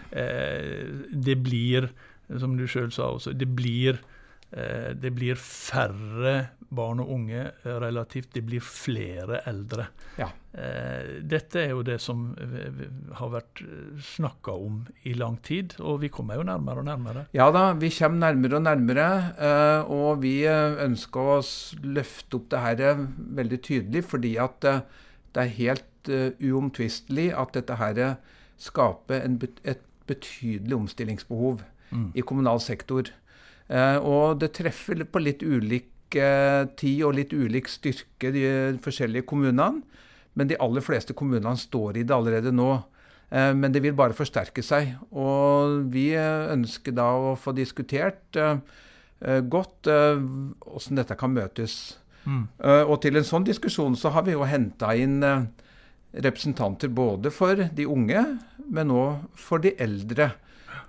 det 1.12 1.38
blir, 1.42 1.90
som 2.38 2.54
du 2.56 2.68
sjøl 2.70 2.92
sa 2.94 3.10
også, 3.16 3.34
det 3.34 3.50
blir 3.56 3.98
Eh, 3.98 4.11
det 4.52 5.10
blir 5.16 5.38
færre 5.40 6.34
barn 6.72 7.02
og 7.02 7.10
unge 7.12 7.40
eh, 7.42 7.76
relativt, 7.82 8.32
det 8.34 8.44
blir 8.46 8.64
flere 8.64 9.42
eldre. 9.48 9.86
Ja. 10.18 10.28
Eh, 10.52 11.20
dette 11.28 11.60
er 11.62 11.72
jo 11.74 11.84
det 11.86 11.98
som 12.02 12.24
har 13.18 13.32
vært 13.32 13.62
snakka 14.12 14.56
om 14.56 14.82
i 15.08 15.14
lang 15.18 15.38
tid, 15.44 15.76
og 15.80 16.02
vi 16.04 16.10
kommer 16.12 16.40
jo 16.40 16.46
nærmere 16.48 16.82
og 16.82 16.88
nærmere. 16.88 17.26
Ja 17.36 17.50
da, 17.54 17.70
vi 17.78 17.92
kommer 17.94 18.26
nærmere 18.26 18.58
og 18.58 18.66
nærmere, 18.66 19.06
og 19.92 20.22
vi 20.24 20.34
ønsker 20.48 21.32
å 21.36 21.38
løfte 21.84 22.40
opp 22.40 22.50
det 22.52 22.66
her 22.66 23.06
veldig 23.40 23.62
tydelig, 23.64 24.04
fordi 24.08 24.36
at 24.42 24.60
det 24.62 25.44
er 25.44 25.56
helt 25.58 25.88
uomtvistelig 26.42 27.30
at 27.38 27.52
dette 27.54 27.78
her 27.78 28.00
skaper 28.60 29.22
et 29.22 29.84
betydelig 30.08 30.76
omstillingsbehov 30.76 31.62
mm. 31.90 32.08
i 32.18 32.24
kommunal 32.26 32.60
sektor. 32.60 33.12
Eh, 33.68 33.98
og 33.98 34.40
det 34.42 34.52
treffer 34.58 35.04
på 35.08 35.22
litt 35.22 35.42
ulik 35.42 36.16
eh, 36.18 36.64
tid 36.78 37.04
og 37.06 37.16
litt 37.18 37.34
ulik 37.34 37.70
styrke 37.70 38.32
de 38.34 38.46
forskjellige 38.84 39.28
kommunene. 39.28 39.84
Men 40.32 40.48
de 40.48 40.58
aller 40.64 40.84
fleste 40.84 41.14
kommunene 41.16 41.58
står 41.60 42.00
i 42.00 42.06
det 42.08 42.16
allerede 42.16 42.54
nå. 42.54 42.70
Eh, 43.30 43.52
men 43.56 43.72
det 43.74 43.84
vil 43.84 43.96
bare 43.96 44.16
forsterke 44.16 44.64
seg. 44.64 44.94
Og 45.10 45.88
vi 45.92 46.10
ønsker 46.16 46.96
da 46.96 47.10
å 47.16 47.34
få 47.38 47.54
diskutert 47.56 48.40
godt 49.22 49.86
hvordan 49.86 50.98
dette 50.98 51.14
kan 51.14 51.30
møtes. 51.30 51.74
Mm. 52.26 52.48
Og 52.90 52.96
til 53.04 53.18
en 53.18 53.26
sånn 53.26 53.44
diskusjon 53.46 53.94
så 53.94 54.10
har 54.16 54.24
vi 54.26 54.34
jo 54.34 54.42
henta 54.42 54.88
inn 54.98 55.22
representanter 56.12 56.90
både 56.90 57.30
for 57.30 57.62
de 57.70 57.86
unge, 57.86 58.24
men 58.66 58.90
òg 58.90 59.22
for 59.38 59.62
de 59.62 59.76
eldre. 59.78 60.32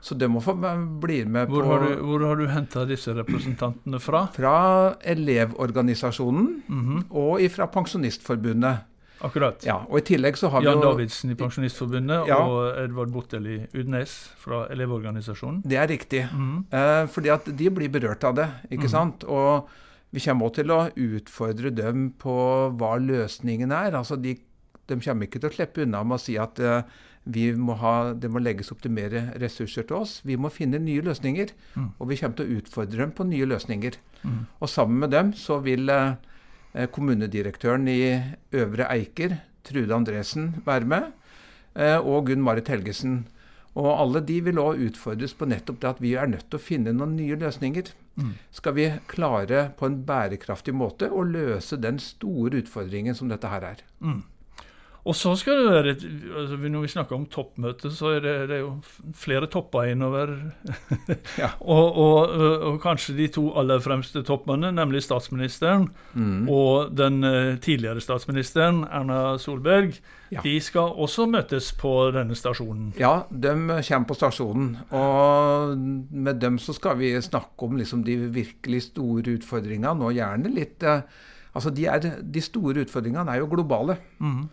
Så 0.03 0.17
det 0.19 0.27
må 0.27 0.41
få 0.43 0.57
bli 0.59 1.21
med 1.23 1.47
hvor 1.47 1.63
på 1.63 1.69
har 1.69 1.85
du, 1.85 1.91
Hvor 2.03 2.25
har 2.27 2.35
du 2.35 2.47
henta 2.51 2.83
disse 2.87 3.13
representantene 3.15 4.01
fra? 4.03 4.25
Fra 4.35 4.55
Elevorganisasjonen 4.99 6.49
mm 6.67 6.81
-hmm. 6.81 7.05
og 7.09 7.51
fra 7.51 7.67
Pensjonistforbundet. 7.67 8.77
Akkurat. 9.23 9.63
Ja, 9.65 9.77
og 9.87 10.01
i 10.01 10.01
tillegg 10.01 10.37
så 10.37 10.49
har 10.51 10.61
Jan 10.61 10.73
vi 10.73 10.83
jo, 10.83 10.89
Davidsen 10.89 11.31
i 11.31 11.35
Pensjonistforbundet 11.35 12.27
ja. 12.27 12.37
og 12.43 12.81
Edvard 12.81 13.11
Bottel 13.13 13.47
i 13.47 13.57
Udnes 13.79 14.33
fra 14.37 14.65
Elevorganisasjonen. 14.73 15.61
Det 15.63 15.77
er 15.77 15.87
riktig. 15.87 16.27
Mm 16.33 16.65
-hmm. 16.69 16.77
eh, 16.77 17.07
fordi 17.07 17.29
at 17.29 17.57
de 17.57 17.69
blir 17.69 17.89
berørt 17.89 18.23
av 18.23 18.35
det, 18.35 18.49
ikke 18.71 18.75
mm 18.75 18.87
-hmm. 18.87 18.91
sant. 18.91 19.23
Og 19.23 19.69
vi 20.11 20.19
kommer 20.19 20.45
også 20.45 20.55
til 20.55 20.71
å 20.71 20.89
utfordre 20.95 21.69
dem 21.69 22.11
på 22.11 22.69
hva 22.77 22.97
løsningen 22.97 23.71
er. 23.71 23.95
Altså 23.95 24.15
de, 24.15 24.35
de 24.89 24.99
kommer 24.99 25.23
ikke 25.23 25.39
til 25.39 25.49
å 25.49 25.53
slippe 25.53 25.81
unna 25.81 26.03
med 26.03 26.15
å 26.15 26.17
si 26.19 26.37
at 26.37 26.59
eh, 26.59 26.81
må 27.55 27.77
ha, 27.79 28.13
det 28.13 28.29
må 28.29 28.41
legges 28.43 28.71
opp 28.73 28.81
til 28.83 28.91
mer 28.91 29.13
ressurser 29.39 29.87
til 29.87 30.01
oss. 30.03 30.21
Vi 30.27 30.35
må 30.35 30.49
finne 30.51 30.79
nye 30.79 31.01
løsninger. 31.01 31.53
Mm. 31.75 31.89
Og 31.97 32.09
vi 32.09 32.17
kommer 32.19 32.37
til 32.37 32.45
å 32.45 32.59
utfordre 32.59 32.99
dem 32.99 33.11
på 33.15 33.23
nye 33.23 33.47
løsninger. 33.47 33.97
Mm. 34.23 34.45
Og 34.59 34.69
sammen 34.69 34.99
med 34.99 35.11
dem 35.11 35.33
så 35.33 35.59
vil 35.63 35.89
eh, 35.89 36.87
kommunedirektøren 36.91 37.87
i 37.87 38.01
Øvre 38.51 38.89
Eiker, 38.91 39.39
Trude 39.63 39.95
Andresen, 39.95 40.55
være 40.65 40.85
med. 40.85 41.11
og 42.03 42.27
Gunn 42.27 42.43
Marit 42.43 42.67
Helgesen. 42.67 43.23
Og 43.73 43.89
alle 43.89 44.21
de 44.21 44.37
vil 44.45 44.59
òg 44.61 44.81
utfordres 44.85 45.33
på 45.33 45.47
nettopp 45.49 45.79
det 45.81 45.89
at 45.89 46.01
vi 46.03 46.13
er 46.19 46.29
nødt 46.29 46.45
til 46.51 46.59
å 46.59 46.61
finne 46.61 46.93
noen 46.93 47.15
nye 47.17 47.37
løsninger. 47.39 47.89
Mm. 48.21 48.35
Skal 48.53 48.75
vi 48.77 48.85
klare 49.09 49.63
på 49.77 49.87
en 49.89 49.97
bærekraftig 50.05 50.75
måte 50.77 51.09
å 51.09 51.23
løse 51.25 51.79
den 51.81 51.97
store 52.01 52.61
utfordringen 52.61 53.17
som 53.17 53.31
dette 53.31 53.49
her 53.49 53.65
er. 53.71 53.81
Mm. 54.03 54.21
Og 55.03 55.15
så 55.19 55.33
skal 55.35 55.57
det 55.59 55.71
være 55.71 55.93
altså 56.39 56.57
Når 56.61 56.83
vi 56.85 56.91
snakker 56.93 57.15
om 57.17 57.25
toppmøte, 57.27 57.91
så 57.91 58.13
er 58.15 58.21
det, 58.23 58.35
det 58.47 58.55
er 58.55 58.61
jo 58.61 58.77
flere 59.19 59.49
topper 59.51 59.89
innover. 59.91 60.31
ja. 61.41 61.49
og, 61.59 61.97
og, 61.97 62.29
og, 62.69 62.77
kanskje 62.83 63.17
de 63.17 63.27
to 63.35 63.49
aller 63.59 63.83
fremste 63.83 64.23
toppmennene, 64.23 64.71
nemlig 64.77 65.03
statsministeren 65.03 65.89
mm. 66.13 66.47
og 66.51 66.95
den 66.95 67.19
tidligere 67.63 68.03
statsministeren, 68.03 68.83
Erna 68.87 69.35
Solberg, 69.37 69.99
ja. 70.31 70.39
de 70.43 70.55
skal 70.63 70.95
også 71.03 71.27
møtes 71.27 71.73
på 71.79 71.93
denne 72.15 72.37
stasjonen. 72.39 72.93
Ja, 72.99 73.25
de 73.29 73.53
kommer 73.83 74.07
på 74.07 74.19
stasjonen. 74.21 74.71
Og 74.95 75.77
med 75.77 76.39
dem 76.39 76.57
så 76.63 76.75
skal 76.79 76.97
vi 77.01 77.11
snakke 77.21 77.67
om 77.67 77.75
liksom 77.79 78.07
de 78.07 78.17
virkelig 78.31 78.87
store 78.93 79.35
utfordringene, 79.37 79.99
og 79.99 80.15
gjerne 80.15 80.55
litt 80.55 80.91
Altså, 81.53 81.69
de, 81.69 81.83
er, 81.85 82.01
de 82.01 82.41
store 82.41 82.81
utfordringene 82.81 83.29
er 83.29 83.43
jo 83.43 83.49
globale. 83.51 83.99
Mm. 84.17 84.47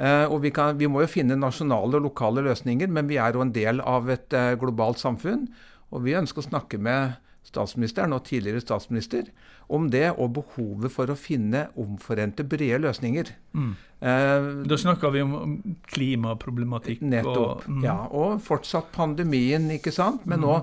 Eh, 0.00 0.24
og 0.24 0.40
vi, 0.44 0.52
kan, 0.54 0.78
vi, 0.80 0.88
må 0.88 1.02
jo 1.04 1.10
finne 1.10 1.36
nasjonale 1.36 1.98
og 1.98 2.06
lokale 2.08 2.44
løsninger, 2.46 2.88
men 2.88 3.10
vi 3.10 3.20
er 3.20 3.36
jo 3.36 3.44
en 3.44 3.52
del 3.52 3.82
av 3.84 4.08
et 4.12 4.32
eh, 4.36 4.54
globalt 4.60 5.02
samfunn. 5.02 5.46
Og 5.92 6.06
vi 6.06 6.16
ønsker 6.16 6.40
å 6.40 6.48
snakke 6.48 6.80
med 6.80 7.18
statsministeren 7.44 8.14
og 8.14 8.22
tidligere 8.24 8.62
statsminister 8.62 9.28
om 9.72 9.88
det, 9.92 10.06
og 10.14 10.32
behovet 10.38 10.92
for 10.94 11.10
å 11.10 11.18
finne 11.18 11.66
omforente, 11.80 12.44
brede 12.48 12.80
løsninger. 12.84 13.32
Mm. 13.56 13.74
Eh, 14.00 14.48
da 14.68 14.78
snakker 14.80 15.12
vi 15.14 15.24
om 15.26 15.58
klimaproblematikk. 15.92 17.04
Nettopp. 17.12 17.66
Og, 17.66 17.68
mm. 17.68 17.84
Ja, 17.84 17.98
og 18.08 18.40
fortsatt 18.46 18.92
pandemien, 18.96 19.68
ikke 19.76 19.92
sant. 19.94 20.24
Men 20.24 20.40
mm. 20.40 20.48
nå, 20.48 20.58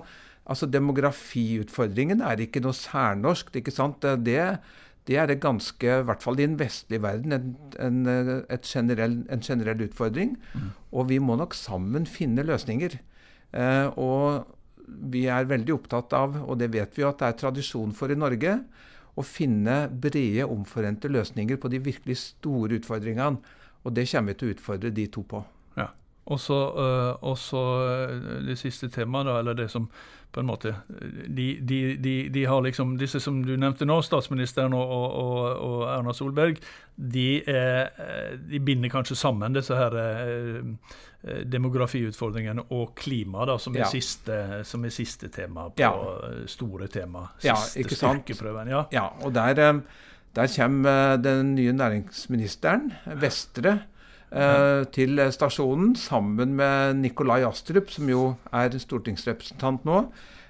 altså 0.50 0.70
demografiutfordringen 0.72 2.26
er 2.26 2.42
ikke 2.46 2.64
noe 2.66 2.78
særnorsk. 2.78 3.54
ikke 3.62 3.76
sant? 3.76 4.06
Det 4.26 4.42
det 5.10 5.18
er 5.18 5.26
det 5.32 5.40
ganske, 5.42 5.90
i 5.90 6.06
hvert 6.06 6.22
fall 6.22 6.38
i 6.38 6.46
den 6.46 6.60
vestlige 6.60 7.02
verden, 7.02 7.34
en, 7.34 7.56
en, 8.06 8.62
generell, 8.62 9.16
en 9.34 9.42
generell, 9.42 9.82
utfordring. 9.88 10.36
Mm. 10.54 10.68
Og 10.94 11.08
vi 11.10 11.18
må 11.18 11.38
nok 11.40 11.56
sammen 11.58 12.06
finne 12.06 12.46
løsninger. 12.46 13.00
Eh, 13.58 13.88
og 13.98 14.46
vi 15.10 15.26
er 15.34 15.50
veldig 15.50 15.74
opptatt 15.74 16.14
av, 16.14 16.38
og 16.46 16.60
det 16.62 16.70
vet 16.76 16.94
vi 16.94 17.02
jo 17.02 17.10
at 17.10 17.24
det 17.24 17.32
er 17.32 17.40
tradisjon 17.42 17.96
for 17.98 18.14
i 18.14 18.20
Norge, 18.20 18.60
å 19.18 19.26
finne 19.26 19.82
brede, 19.90 20.46
omforente 20.46 21.10
løsninger 21.10 21.58
på 21.60 21.74
de 21.74 21.82
virkelig 21.90 22.20
store 22.22 22.78
utfordringene. 22.78 23.58
Og 23.88 23.96
det 23.96 24.06
kommer 24.12 24.36
vi 24.36 24.40
til 24.40 24.52
å 24.52 24.56
utfordre 24.58 24.94
de 24.94 25.08
to 25.10 25.26
på. 25.26 25.42
Ja. 25.80 25.90
Og 26.30 26.40
så 26.40 26.62
uh, 27.20 28.40
det 28.46 28.58
siste 28.60 28.90
temaet, 28.94 29.28
da, 29.28 29.40
eller 29.42 29.58
det 29.58 29.70
som 29.74 29.90
på 30.32 30.40
en 30.44 30.46
måte 30.46 30.76
de, 31.26 31.58
de, 31.62 31.96
de, 31.98 32.30
de, 32.30 32.46
har 32.46 32.62
liksom 32.62 32.98
Disse 33.02 33.18
som 33.20 33.40
du 33.46 33.56
nevnte 33.58 33.88
nå, 33.90 33.96
statsministeren 34.06 34.76
og, 34.78 34.92
og, 34.94 35.46
og 35.66 35.86
Erna 35.90 36.14
Solberg, 36.14 36.60
de, 36.96 37.42
er, 37.50 37.90
de, 38.46 38.60
binder 38.62 38.94
kanskje 38.94 39.18
sammen 39.18 39.58
disse 39.58 39.74
her 39.74 39.96
eh, 39.98 41.42
demografiutfordringene 41.50 42.68
og 42.76 42.94
klima, 43.00 43.48
da, 43.50 43.58
som, 43.60 43.76
er 43.76 43.86
ja. 43.86 43.90
siste, 43.92 44.38
som 44.68 44.86
er 44.86 44.94
siste 44.94 45.32
tema 45.34 45.68
på 45.74 45.82
ja. 45.82 45.92
store 46.50 46.88
tema. 46.92 47.26
Siste 47.40 47.50
ja, 47.50 47.58
styrkeprøven. 47.90 48.72
Ja. 48.72 48.86
ja, 48.94 49.08
og 49.26 49.34
der, 49.36 49.64
eh, 49.66 49.82
der 50.38 50.54
kommer 50.56 51.16
eh, 51.16 51.22
den 51.24 51.56
nye 51.58 51.74
næringsministeren, 51.76 52.92
Vestre. 53.20 53.80
Uh, 54.30 54.86
til 54.94 55.18
stasjonen 55.34 55.96
sammen 55.98 56.52
med 56.54 57.00
Nikolai 57.00 57.42
Astrup, 57.48 57.90
som 57.90 58.10
jo 58.12 58.36
er 58.54 58.76
stortingsrepresentant 58.78 59.88
nå. 59.90 60.04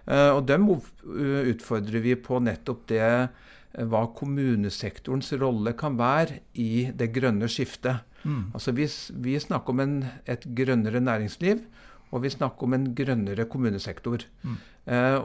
Eh, 0.09 0.31
og 0.33 0.47
dem 0.49 0.65
utfordrer 0.73 2.01
vi 2.01 2.15
på 2.17 2.39
nettopp 2.41 2.87
det 2.89 3.03
uh, 3.05 3.83
hva 3.87 4.01
kommunesektorens 4.17 5.29
rolle 5.39 5.75
kan 5.79 5.99
være 5.99 6.41
i 6.59 6.89
det 6.91 7.11
grønne 7.15 7.47
skiftet. 7.47 8.01
Mm. 8.25 8.49
Altså 8.57 8.73
vi, 8.75 8.89
vi, 9.21 9.37
snakker 9.39 9.71
om 9.71 9.83
en, 9.85 9.95
et 10.27 10.43
grønnere 10.57 10.99
næringsliv, 10.99 11.61
og 12.09 12.25
vi 12.25 12.33
snakker 12.33 12.67
om 12.67 12.75
en 12.75 12.91
grønnere 12.97 13.45
kommunesektor. 13.47 14.25
Mm. 14.43 14.59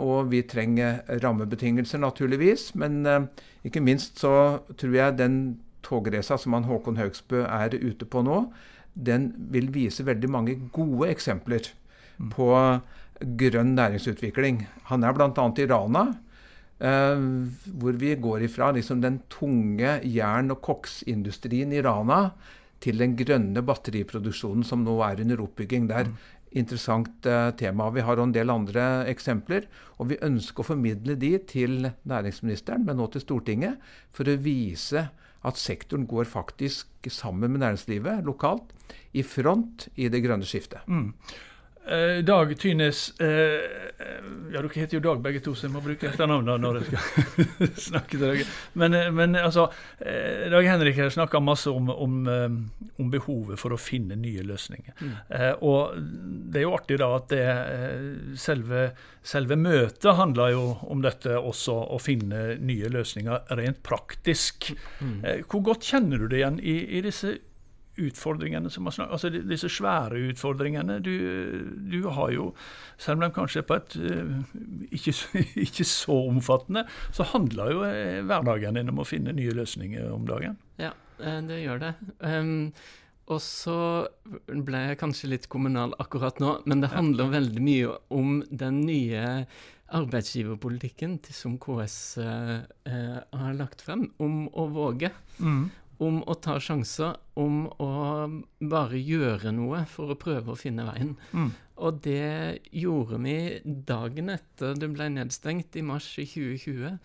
og 0.05 0.27
vi 0.29 0.43
trenger 0.45 0.99
rammebetingelser, 1.23 1.99
naturligvis, 1.99 2.75
men 2.77 3.07
ikke 3.65 3.81
minst 3.81 4.21
så 4.21 4.59
tror 4.77 4.93
jeg 4.93 5.17
den 5.17 5.39
togresa 5.85 6.39
som 6.41 6.57
han 6.57 6.67
Håkon 6.69 6.99
Haugsbø 7.01 7.45
er 7.47 7.77
ute 7.77 8.09
på 8.09 8.25
nå, 8.25 8.45
den 8.95 9.33
vil 9.53 9.71
vise 9.75 10.07
veldig 10.07 10.31
mange 10.31 10.59
gode 10.75 11.11
eksempler 11.11 11.67
mm. 12.19 12.31
på 12.35 12.51
grønn 13.41 13.75
næringsutvikling. 13.77 14.65
Han 14.91 15.07
er 15.07 15.17
bl.a. 15.17 15.47
i 15.59 15.67
Rana, 15.71 16.05
eh, 16.79 17.25
hvor 17.81 17.99
vi 18.01 18.15
går 18.15 18.47
ifra 18.49 18.71
liksom 18.75 19.03
den 19.03 19.21
tunge 19.33 19.99
jern- 20.05 20.55
og 20.55 20.63
koksindustrien 20.63 21.73
i 21.75 21.83
Rana 21.85 22.29
til 22.85 23.01
den 23.01 23.17
grønne 23.17 23.63
batteriproduksjonen 23.65 24.65
som 24.67 24.85
nå 24.85 24.99
er 25.07 25.23
under 25.25 25.43
oppbygging. 25.47 25.89
Det 25.89 25.99
er 25.99 26.11
mm. 26.11 26.17
interessant 26.61 27.27
eh, 27.27 27.51
tema. 27.59 27.91
Vi 27.95 28.05
har 28.05 28.21
en 28.21 28.35
del 28.35 28.53
andre 28.53 29.07
eksempler. 29.11 29.69
Og 29.99 30.11
vi 30.13 30.23
ønsker 30.27 30.63
å 30.63 30.71
formidle 30.75 31.17
de 31.19 31.37
til 31.49 31.91
næringsministeren, 32.05 32.85
men 32.87 32.99
nå 32.99 33.09
til 33.13 33.25
Stortinget, 33.25 33.79
for 34.15 34.29
å 34.29 34.39
vise 34.43 35.09
at 35.45 35.61
sektoren 35.61 36.07
går 36.09 36.29
faktisk 36.29 37.09
sammen 37.13 37.53
med 37.53 37.61
næringslivet 37.63 38.25
lokalt 38.25 38.73
i 39.13 39.23
front 39.23 39.89
i 39.97 40.09
det 40.09 40.23
grønne 40.25 40.47
skiftet. 40.49 40.85
Mm. 40.89 41.13
Eh, 41.87 42.25
Dag 42.25 42.59
Tynes, 42.59 43.21
eh, 43.21 43.27
ja 44.53 44.63
dere 44.63 44.71
heter 44.73 44.97
jo 44.97 45.01
Dag 45.05 45.21
begge 45.21 45.43
to, 45.45 45.53
så 45.53 45.67
jeg 45.67 45.75
må 45.75 45.83
bruke 45.85 46.09
etternavnet 46.09 46.63
når 46.63 46.79
jeg 46.79 46.87
skal 46.89 47.69
snakke 47.91 48.17
til 48.17 48.25
dere. 48.25 48.47
Men, 48.81 48.97
eh, 48.97 49.11
men 49.13 49.37
altså, 49.37 49.67
eh, 50.01 50.47
Dag 50.53 50.65
Henrik 50.65 50.97
har 50.97 51.13
snakka 51.13 51.43
masse 51.45 51.69
om, 51.69 51.91
om, 51.93 52.17
eh, 52.31 52.57
om, 53.03 53.11
behovet 53.13 53.61
for 53.61 53.77
å 53.77 53.81
finne 53.81 54.17
nye 54.17 54.47
løsninger. 54.49 54.97
Mm. 54.97 55.15
Eh, 55.29 55.53
og 55.61 55.99
det 56.55 56.63
er 56.63 56.65
jo 56.65 56.75
artig 56.79 56.99
da 57.03 57.11
at 57.19 57.29
det, 57.35 57.45
selve, 58.41 58.87
selve 59.21 59.59
møtet 59.61 60.17
handler 60.17 60.55
jo 60.55 60.67
om 60.89 61.05
dette 61.05 61.37
også, 61.37 61.77
å 61.93 62.01
finne 62.01 62.55
nye 62.65 62.89
løsninger 62.93 63.53
rent 63.61 63.85
praktisk. 63.85 64.73
Mm. 65.05 65.45
hvor 65.51 65.61
godt 65.67 65.85
kjenner 65.85 66.23
du 66.23 66.31
det 66.31 66.41
igjen 66.41 66.57
i, 66.63 66.79
i 66.97 67.03
disse 67.05 67.37
utfordringene 68.01 68.71
som 68.73 68.89
har 68.89 69.07
altså 69.07 69.31
disse 69.33 69.69
svære 69.71 70.19
utfordringene. 70.31 70.99
Du, 71.05 71.13
du, 71.91 72.01
har 72.15 72.33
jo, 72.35 72.49
selv 72.99 73.21
om 73.21 73.27
de 73.27 73.31
kanskje 73.37 73.63
er 73.63 73.69
på 73.69 73.79
et 73.79 73.97
uh, 74.01 74.35
ikke, 74.91 75.15
ikke, 75.67 75.87
så 75.89 76.19
omfattende, 76.31 76.87
så 77.15 77.27
handler 77.35 77.73
jo 77.73 77.85
uh, 77.87 78.25
hverdagen 78.27 78.81
din 78.81 78.93
om 78.93 79.03
å 79.03 79.09
finne 79.09 79.35
nye 79.37 79.55
løsninger 79.55 80.11
om 80.15 80.27
dagen. 80.29 80.59
Ja, 80.83 80.93
uh, 81.23 81.41
det 81.47 81.63
gjør 81.63 81.85
det. 81.87 81.95
Um, 82.25 82.73
og 83.33 83.41
så 83.41 83.79
ble 84.51 84.83
jeg 84.91 84.99
kanskje 85.01 85.31
litt 85.33 85.47
kommunal 85.53 85.95
akkurat 86.03 86.43
nå, 86.43 86.59
men 86.69 86.83
det 86.83 86.93
handler 86.93 87.31
ja. 87.31 87.37
veldig 87.39 87.63
mye 87.65 87.95
om 88.13 88.43
den 88.51 88.83
nye 88.85 89.47
arbeidsgiverpolitikken 89.95 91.17
som 91.33 91.55
KS 91.61 91.97
har 92.19 93.57
lagt 93.57 93.85
frem, 93.85 94.09
om 94.21 94.45
å 94.53 94.67
våge. 94.75 95.13
Mm 95.39 95.71
om 96.03 96.23
å 96.27 96.35
ta 96.43 96.57
sjanser, 96.63 97.17
om 97.39 97.67
å 97.83 97.91
bare 98.71 98.99
gjøre 98.99 99.53
noe 99.55 99.85
for 99.91 100.15
å 100.15 100.19
prøve 100.19 100.55
å 100.55 100.59
finne 100.59 100.87
veien. 100.89 101.15
Mm. 101.33 101.53
Og 101.85 102.01
det 102.05 102.65
gjorde 102.75 103.21
vi 103.25 103.37
dagen 103.65 104.33
etter 104.35 104.77
det 104.79 104.91
ble 104.95 105.11
nedstengt, 105.17 105.77
i 105.77 105.85
mars 105.87 106.09
i 106.19 106.27
2020. 106.27 106.99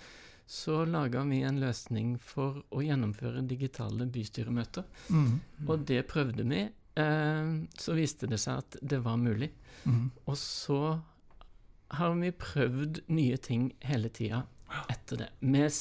Så 0.49 0.81
laga 0.89 1.21
vi 1.29 1.43
en 1.45 1.61
løsning 1.61 2.15
for 2.21 2.63
å 2.73 2.81
gjennomføre 2.81 3.45
digitale 3.45 4.07
bystyremøter. 4.09 4.85
Mm. 5.13 5.33
Og 5.67 5.85
det 5.89 6.01
prøvde 6.09 6.45
vi. 6.49 6.63
Eh, 6.99 7.51
så 7.77 7.97
viste 7.97 8.29
det 8.29 8.41
seg 8.41 8.63
at 8.63 8.79
det 8.81 9.01
var 9.05 9.19
mulig. 9.21 9.51
Mm. 9.85 10.09
Og 10.25 10.37
så 10.41 10.81
har 11.99 12.15
vi 12.17 12.31
prøvd 12.33 13.03
nye 13.13 13.37
ting 13.41 13.69
hele 13.85 14.09
tida 14.13 14.43
etter 14.89 15.23
det. 15.23 15.27
Med 15.39 15.71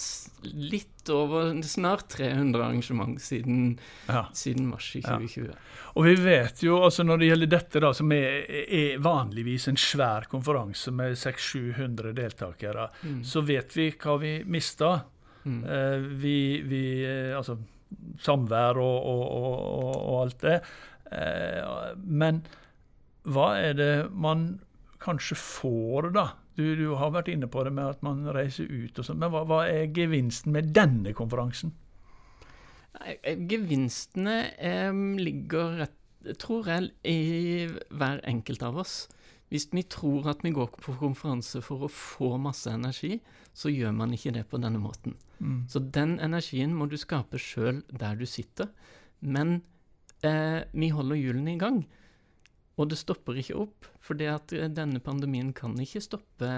litt 0.42 1.10
over 1.12 1.50
snart 1.66 2.08
300 2.14 2.62
arrangement 2.64 3.20
siden, 3.22 3.78
ja. 4.06 4.26
siden 4.36 4.68
mars 4.70 4.90
i 4.96 5.02
2020. 5.04 5.48
Ja. 5.48 5.56
Og 5.98 6.06
vi 6.06 6.14
vet 6.22 6.62
jo, 6.62 6.78
altså 6.84 7.06
når 7.06 7.20
det 7.20 7.30
gjelder 7.30 7.52
dette, 7.54 7.82
da, 7.84 7.92
som 7.96 8.12
er, 8.14 8.44
er 8.48 9.00
vanligvis 9.04 9.68
en 9.70 9.80
svær 9.80 10.28
konferanse 10.30 10.92
med 10.94 11.16
600-700 11.18 12.14
deltakere, 12.18 12.88
mm. 13.02 13.22
så 13.26 13.42
vet 13.46 13.74
vi 13.76 13.90
hva 13.96 14.18
vi 14.22 14.34
mista. 14.46 14.92
Mm. 15.44 15.58
Eh, 15.64 15.98
vi, 16.20 16.38
vi, 16.68 16.84
eh, 17.06 17.34
Altså 17.38 17.56
samvær 18.20 18.76
og, 18.82 18.96
og, 19.08 19.22
og, 19.32 19.92
og 19.96 20.16
alt 20.22 20.42
det. 20.44 20.56
Eh, 21.14 21.94
men 22.04 22.42
hva 23.28 23.52
er 23.60 23.78
det 23.78 23.92
man 24.12 24.50
kanskje 25.02 25.38
får, 25.38 26.10
da? 26.16 26.26
Du, 26.58 26.64
du, 26.74 26.88
har 26.98 27.12
vært 27.14 27.30
inne 27.30 27.46
på 27.46 27.62
det 27.62 27.70
med 27.70 27.86
at 27.86 28.00
man 28.02 28.24
reiser 28.34 28.66
ut 28.66 28.98
og 28.98 29.06
sånn. 29.06 29.20
Men 29.22 29.30
hva, 29.30 29.44
hva, 29.46 29.60
er 29.70 29.92
gevinsten 29.94 30.56
med 30.56 30.72
denne 30.74 31.14
konferansen? 31.14 31.70
Gevinstene 33.22 34.40
eh, 34.58 34.90
ligger 35.22 35.76
rett 35.84 35.94
tror 36.42 36.66
jeg, 36.68 36.90
i 37.06 37.68
hver 37.94 38.20
enkelt 38.26 38.62
av 38.66 38.80
oss. 38.82 38.96
Hvis 39.48 39.68
vi 39.72 39.84
tror 39.88 40.26
at 40.28 40.42
vi 40.44 40.52
går 40.52 40.74
på 40.74 40.96
konferanse 41.00 41.62
for 41.64 41.86
å 41.86 41.92
få 41.92 42.34
masse 42.42 42.68
energi, 42.72 43.16
så 43.56 43.72
gjør 43.72 43.94
man 43.96 44.12
ikke 44.12 44.34
det 44.36 44.44
på 44.50 44.60
denne 44.60 44.80
måten. 44.82 45.16
Mm. 45.38 45.62
Så 45.70 45.80
den 45.80 46.18
energien 46.20 46.74
må 46.76 46.88
du 46.90 46.98
skape 47.00 47.40
sjøl 47.40 47.80
der 47.88 48.18
du 48.18 48.26
sitter. 48.28 48.68
Men 49.20 49.62
eh, 50.26 50.66
vi 50.74 50.90
holder 50.92 51.22
hjulene 51.22 51.54
i 51.54 51.62
gang. 51.62 51.80
Og 52.78 52.90
det 52.92 52.98
stopper 53.00 53.38
ikke 53.40 53.56
opp, 53.58 53.88
for 53.98 54.18
denne 54.18 55.00
pandemien 55.02 55.50
kan 55.56 55.74
ikke 55.82 56.02
stoppe, 56.04 56.50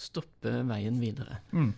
stoppe 0.00 0.62
veien 0.66 0.96
videre. 1.02 1.42
Mm. 1.52 1.74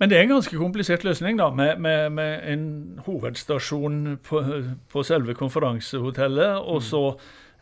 Men 0.00 0.10
det 0.10 0.16
er 0.16 0.24
en 0.24 0.34
ganske 0.34 0.58
komplisert 0.58 1.04
løsning, 1.06 1.38
da, 1.38 1.50
med, 1.54 1.78
med, 1.84 2.12
med 2.16 2.46
en 2.50 2.66
hovedstasjon 3.04 4.16
på, 4.24 4.42
på, 4.90 5.04
selve 5.06 5.36
konferansehotellet, 5.38 6.64
og 6.64 6.80
mm. 6.80 6.86
så 6.88 7.02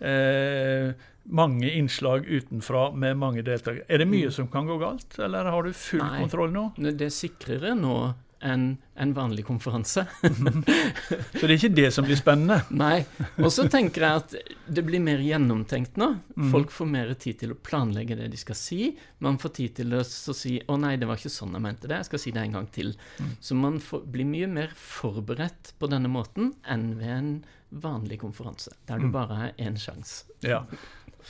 eh, 0.06 1.08
mange 1.24 1.70
innslag 1.70 2.30
utenfra 2.30 2.88
med 2.94 3.18
mange 3.18 3.44
deltakere. 3.46 3.84
Er 3.88 4.02
det 4.02 4.08
mye 4.10 4.30
mm. 4.30 4.36
som 4.38 4.48
kan 4.54 4.70
gå 4.70 4.78
galt, 4.80 5.18
eller 5.18 5.50
har 5.50 5.66
du 5.66 5.74
full 5.76 6.04
Nei, 6.06 6.22
kontroll 6.24 6.54
nå? 6.54 6.68
Det 6.78 7.10
er 7.10 7.14
sikrere 7.14 7.74
nå 7.78 7.96
enn 8.42 8.66
en 8.94 9.12
vanlig 9.16 9.44
konferanse. 9.46 10.04
så 10.22 11.40
det 11.40 11.48
er 11.48 11.54
ikke 11.56 11.72
det 11.74 11.88
som 11.94 12.06
blir 12.06 12.18
spennende? 12.18 12.58
Nei. 12.76 13.04
Og 13.40 13.48
så 13.54 13.64
tenker 13.70 14.04
jeg 14.04 14.22
at 14.22 14.34
det 14.66 14.84
blir 14.86 15.02
mer 15.02 15.22
gjennomtenkt 15.24 15.96
nå. 16.00 16.10
Mm. 16.36 16.50
Folk 16.52 16.74
får 16.74 16.90
mer 16.90 17.14
tid 17.22 17.40
til 17.42 17.54
å 17.54 17.58
planlegge 17.58 18.18
det 18.18 18.28
de 18.32 18.40
skal 18.40 18.58
si. 18.58 18.92
Man 19.24 19.40
får 19.42 19.56
tid 19.60 19.78
til 19.80 19.96
å 19.98 20.02
si 20.04 20.58
'Å 20.60 20.78
nei, 20.80 20.96
det 21.00 21.08
var 21.08 21.20
ikke 21.20 21.32
sånn 21.32 21.56
jeg 21.56 21.64
mente 21.64 21.88
det. 21.88 22.02
Jeg 22.02 22.10
skal 22.10 22.24
si 22.24 22.34
det 22.34 22.42
en 22.42 22.58
gang 22.58 22.68
til'. 22.68 22.94
Mm. 23.18 23.32
Så 23.40 23.56
man 23.56 23.80
får, 23.80 24.06
blir 24.12 24.28
mye 24.28 24.46
mer 24.46 24.70
forberedt 24.76 25.74
på 25.78 25.90
denne 25.90 26.10
måten 26.12 26.54
enn 26.66 26.98
ved 26.98 27.16
en 27.16 27.34
vanlig 27.72 28.20
konferanse, 28.20 28.74
der 28.86 29.00
du 29.00 29.08
mm. 29.08 29.12
bare 29.14 29.38
har 29.38 29.52
én 29.56 29.78
sjanse. 29.80 30.26
Ja. 30.44 30.66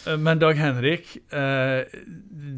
Eh, 0.07 0.19
men 0.19 0.41
Dag 0.43 0.59
Henrik, 0.59 1.17
eh, 1.33 1.83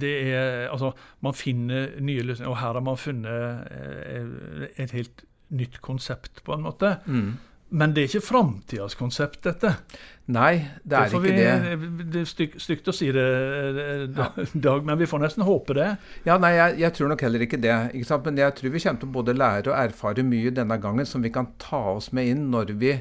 det 0.01 0.15
er, 0.35 0.69
altså, 0.73 0.93
man 1.25 1.37
finner 1.37 1.95
nye 2.01 2.27
løsninger, 2.27 2.53
og 2.53 2.61
her 2.61 2.79
har 2.79 2.85
man 2.85 3.01
funnet 3.01 3.67
eh, 3.71 4.69
et 4.85 4.95
helt 4.97 5.27
nytt 5.55 5.81
konsept, 5.85 6.43
på 6.45 6.55
en 6.57 6.65
måte. 6.65 6.97
Mm. 7.07 7.35
Men 7.75 7.95
det 7.95 8.05
er 8.05 8.11
ikke 8.13 8.27
framtidas 8.29 8.95
konsept, 8.95 9.41
dette. 9.47 9.73
Nei, 10.31 10.53
det 10.87 10.99
er 10.99 11.11
ikke 11.11 11.23
vi, 11.25 11.33
det. 11.35 12.03
Det 12.13 12.21
er 12.21 12.29
stygt, 12.29 12.61
stygt 12.63 12.91
å 12.91 12.95
si 12.95 13.09
det, 13.15 13.25
Dag, 14.67 14.85
men 14.87 15.01
vi 15.01 15.09
får 15.11 15.25
nesten 15.25 15.47
håpe 15.47 15.75
det. 15.79 15.89
Ja, 16.29 16.37
nei, 16.39 16.55
jeg, 16.55 16.79
jeg 16.85 16.97
tror 16.99 17.11
nok 17.11 17.25
heller 17.27 17.47
ikke 17.47 17.59
det. 17.63 17.75
Ikke 17.99 18.21
men 18.29 18.39
jeg 18.39 18.55
tror 18.61 18.75
vi 18.77 18.85
kommer 18.85 19.03
til 19.03 19.11
å 19.11 19.17
både 19.17 19.35
lære 19.37 19.73
og 19.73 19.81
erfare 19.81 20.27
mye 20.27 20.55
denne 20.55 20.79
gangen 20.83 21.09
som 21.09 21.25
vi 21.25 21.33
kan 21.35 21.51
ta 21.63 21.83
oss 21.97 22.13
med 22.15 22.31
inn 22.31 22.47
når 22.55 22.77
vi 22.79 22.95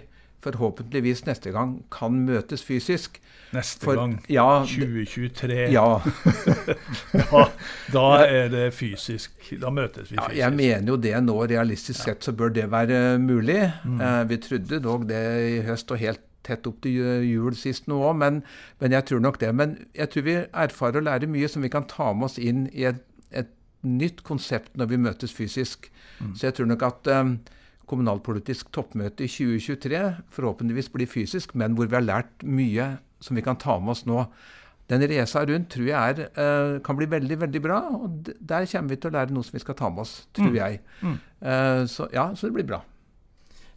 forhåpentligvis 0.43 1.25
neste 1.27 1.53
gang 1.55 1.77
kan 1.93 2.23
møtes 2.27 2.63
fysisk. 2.65 3.19
Neste 3.53 3.85
For, 3.85 3.99
gang? 3.99 4.17
Ja, 4.31 4.63
2023? 4.65 5.57
Ja. 5.73 5.99
da, 7.13 7.45
da, 7.93 8.05
er 8.25 8.51
det 8.53 8.67
fysisk. 8.75 9.35
Da 9.61 9.71
møtes 9.73 10.11
vi 10.11 10.17
fysisk. 10.17 10.35
Ja, 10.35 10.45
jeg 10.45 10.57
mener 10.57 10.93
jo 10.93 10.99
det 10.99 11.15
nå. 11.23 11.37
Realistisk 11.49 12.03
sett 12.03 12.25
så 12.25 12.35
bør 12.37 12.53
det 12.55 12.69
være 12.71 13.17
mulig. 13.21 13.61
Mm. 13.85 14.01
Eh, 14.01 14.21
vi 14.29 14.39
trodde 14.47 14.83
dog 14.83 15.07
det 15.09 15.23
i 15.47 15.57
høst 15.67 15.91
og 15.93 16.01
helt 16.01 16.23
tett 16.43 16.67
opp 16.67 16.81
til 16.83 17.23
jul 17.23 17.55
sist 17.55 17.87
nå 17.87 18.01
òg, 18.03 18.17
men, 18.19 18.41
men, 18.81 18.95
jeg 18.95 19.07
tror 19.09 19.23
nok 19.23 19.39
det. 19.41 19.53
Men 19.55 19.77
jeg 19.95 20.11
tror 20.11 20.27
vi 20.27 20.37
erfarer 20.43 20.99
og 20.99 21.07
lærer 21.07 21.31
mye 21.31 21.49
som 21.51 21.63
vi 21.63 21.71
kan 21.71 21.87
ta 21.89 22.11
med 22.13 22.29
oss 22.29 22.39
inn 22.41 22.65
i 22.73 22.87
et, 22.89 22.99
et 23.31 23.51
nytt 23.87 24.23
konsept 24.27 24.75
når 24.79 24.91
vi 24.91 25.03
møtes 25.07 25.35
fysisk. 25.35 25.89
Mm. 26.19 26.33
Så 26.35 26.49
jeg 26.49 26.57
tror 26.59 26.71
nok 26.73 26.87
at 26.89 27.11
um, 27.15 27.37
kommunalpolitisk 27.89 28.71
toppmøte 28.75 29.25
i 29.25 29.31
2023 29.31 30.01
forhåpentligvis 30.33 30.91
blir 30.93 31.09
fysisk, 31.09 31.55
men 31.59 31.77
hvor 31.77 31.89
vi 31.89 31.97
har 31.97 32.05
lært 32.05 32.45
mye 32.45 32.97
som 33.23 33.37
vi 33.37 33.45
kan 33.45 33.59
ta 33.59 33.77
med 33.79 33.95
oss 33.95 34.05
nå. 34.09 34.25
Den 34.91 35.05
resa 35.07 35.45
rundt 35.47 35.69
tror 35.71 35.87
jeg 35.87 36.15
er, 36.15 36.25
uh, 36.35 36.79
kan 36.83 36.97
bli 36.99 37.07
veldig 37.09 37.37
veldig 37.45 37.61
bra. 37.63 37.79
og 37.95 38.31
Der 38.39 38.67
kommer 38.67 38.91
vi 38.91 38.99
til 38.99 39.13
å 39.13 39.15
lære 39.15 39.35
noe 39.35 39.47
som 39.47 39.55
vi 39.55 39.63
skal 39.63 39.77
ta 39.79 39.89
med 39.89 40.03
oss, 40.03 40.15
tror 40.35 40.51
mm. 40.51 40.57
jeg. 40.59 40.81
Mm. 41.01 41.19
Uh, 41.39 41.83
så 41.89 42.09
ja, 42.13 42.25
så 42.35 42.49
det 42.49 42.57
blir 42.57 42.67
bra. 42.73 42.81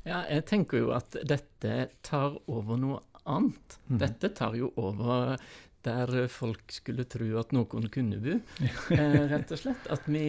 Ja, 0.07 0.23
jeg 0.31 0.47
tenker 0.47 0.83
jo 0.83 0.90
at 0.95 1.16
dette 1.27 1.77
tar 2.07 2.37
over 2.47 2.79
noe 2.79 3.01
annet. 3.27 3.79
Mm. 3.87 4.01
Dette 4.03 4.31
tar 4.35 4.55
jo 4.59 4.71
over 4.79 5.37
der 5.87 6.27
folk 6.33 6.75
skulle 6.75 7.07
tro 7.11 7.29
at 7.40 7.53
noen 7.55 7.90
kunne 7.95 8.19
bo, 8.23 8.38
eh, 8.97 9.21
rett 9.31 9.53
og 9.55 9.61
slett. 9.61 9.87
At 9.92 10.09
vi 10.11 10.27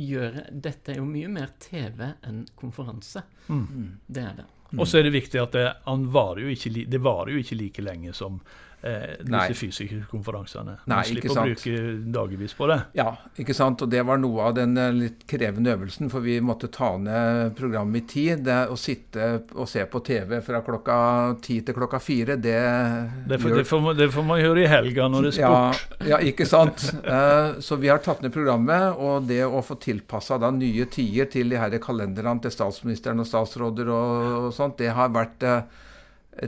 gjøre 0.00 0.46
Dette 0.50 0.94
er 0.94 1.00
jo 1.00 1.08
mye 1.08 1.28
mer 1.32 1.52
TV 1.60 2.06
enn 2.26 2.42
konferanse. 2.58 3.22
Mm. 3.48 4.00
Det 4.06 4.24
er 4.24 4.40
det. 4.40 4.48
Mm. 4.70 4.78
Og 4.78 4.88
så 4.88 5.00
er 5.00 5.08
det 5.08 5.14
viktig 5.16 5.40
at 5.42 5.54
det, 5.56 5.66
varer 6.14 6.44
jo 6.44 6.50
ikke, 6.54 6.72
det 6.86 7.02
varer 7.02 7.32
jo 7.34 7.42
ikke 7.42 7.58
like 7.58 7.84
lenge 7.84 8.14
som 8.14 8.38
eh, 8.82 9.16
disse 9.20 9.56
fysikerkonferansene. 9.58 10.76
Man 10.88 11.04
slipper 11.06 11.34
å 11.34 11.44
bruke 11.48 11.80
dagevis 12.14 12.54
på 12.56 12.68
det. 12.70 12.78
Ja, 12.98 13.12
ikke 13.40 13.56
sant. 13.56 13.82
Og 13.84 13.90
det 13.92 14.02
var 14.06 14.20
noe 14.20 14.48
av 14.48 14.56
den 14.58 14.76
eh, 14.80 14.92
litt 14.96 15.24
krevende 15.30 15.74
øvelsen, 15.74 16.10
for 16.12 16.24
vi 16.24 16.38
måtte 16.44 16.70
ta 16.72 16.92
ned 17.00 17.54
programmet 17.58 18.02
i 18.02 18.06
tid. 18.14 18.44
Det 18.46 18.60
å 18.72 18.78
sitte 18.80 19.30
og 19.54 19.68
se 19.70 19.84
på 19.90 20.02
TV 20.06 20.38
fra 20.44 20.62
klokka 20.66 20.98
ti 21.44 21.60
til 21.66 21.76
klokka 21.76 22.00
fire, 22.02 22.38
det 22.40 22.58
Det, 22.60 23.38
for, 23.38 23.50
gjør... 23.50 23.58
det, 23.58 23.66
får, 23.68 23.90
det 23.98 24.10
får, 24.14 24.28
man 24.30 24.40
gjøre 24.42 24.64
i 24.64 24.70
helga 24.70 25.08
når 25.12 25.28
det 25.28 25.32
er 25.34 25.38
sport. 25.40 25.98
Ja, 26.00 26.14
ja 26.14 26.22
ikke 26.32 26.48
sant. 26.48 26.86
eh, 27.04 27.60
så 27.64 27.78
vi 27.80 27.92
har 27.92 28.02
tatt 28.04 28.24
ned 28.24 28.34
programmet, 28.34 28.96
og 28.98 29.28
det 29.28 29.42
å 29.46 29.62
få 29.64 29.76
tilpassa 29.80 30.38
nye 30.50 30.86
tider 30.90 31.28
til 31.30 31.52
de 31.52 31.58
her 31.60 31.76
kalenderne 31.82 32.40
til 32.42 32.52
statsministeren 32.54 33.20
og 33.22 33.28
statsråder 33.28 33.90
og, 33.92 34.10
og 34.46 34.50
sånt, 34.54 34.78
det 34.80 34.92
har 34.94 35.10
vært 35.12 35.44
uh, 35.46 35.62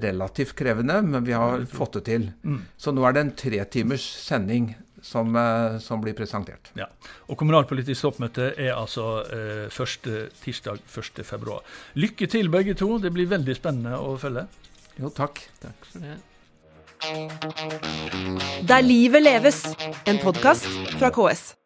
relativt 0.00 0.54
krevende, 0.56 1.02
men 1.02 1.24
vi 1.24 1.34
har 1.36 1.66
fått 1.68 1.98
det 1.98 2.04
til. 2.08 2.30
Mm. 2.44 2.62
Så 2.76 2.94
nå 2.94 3.04
er 3.06 3.16
det 3.16 3.26
en 3.26 3.34
tretimers 3.36 4.06
sending 4.24 4.72
som, 5.02 5.36
eh, 5.36 5.78
som, 5.78 6.00
blir 6.00 6.14
presentert. 6.14 6.70
Ja. 6.78 6.86
Og 7.28 7.38
Kommunalpolitisk 7.38 8.06
toppmøte 8.06 8.52
er 8.56 8.74
altså 8.76 9.06
eh, 9.26 9.70
første 9.74 10.28
tirsdag 10.42 10.82
1.2. 10.88 11.58
Lykke 11.98 12.28
til 12.30 12.50
begge 12.52 12.76
to. 12.78 12.98
Det 13.02 13.12
blir 13.14 13.30
veldig 13.30 13.56
spennende 13.58 13.98
å 13.98 14.14
følge. 14.20 14.46
Jo, 15.00 15.10
takk. 15.10 15.42
Takk 15.62 15.90
for 15.90 16.06
det. 16.06 16.20
Der 18.68 18.84
livet 18.84 19.24
leves, 19.24 19.64
en 20.06 20.22
podkast 20.22 20.70
fra 21.00 21.10
KS. 21.10 21.61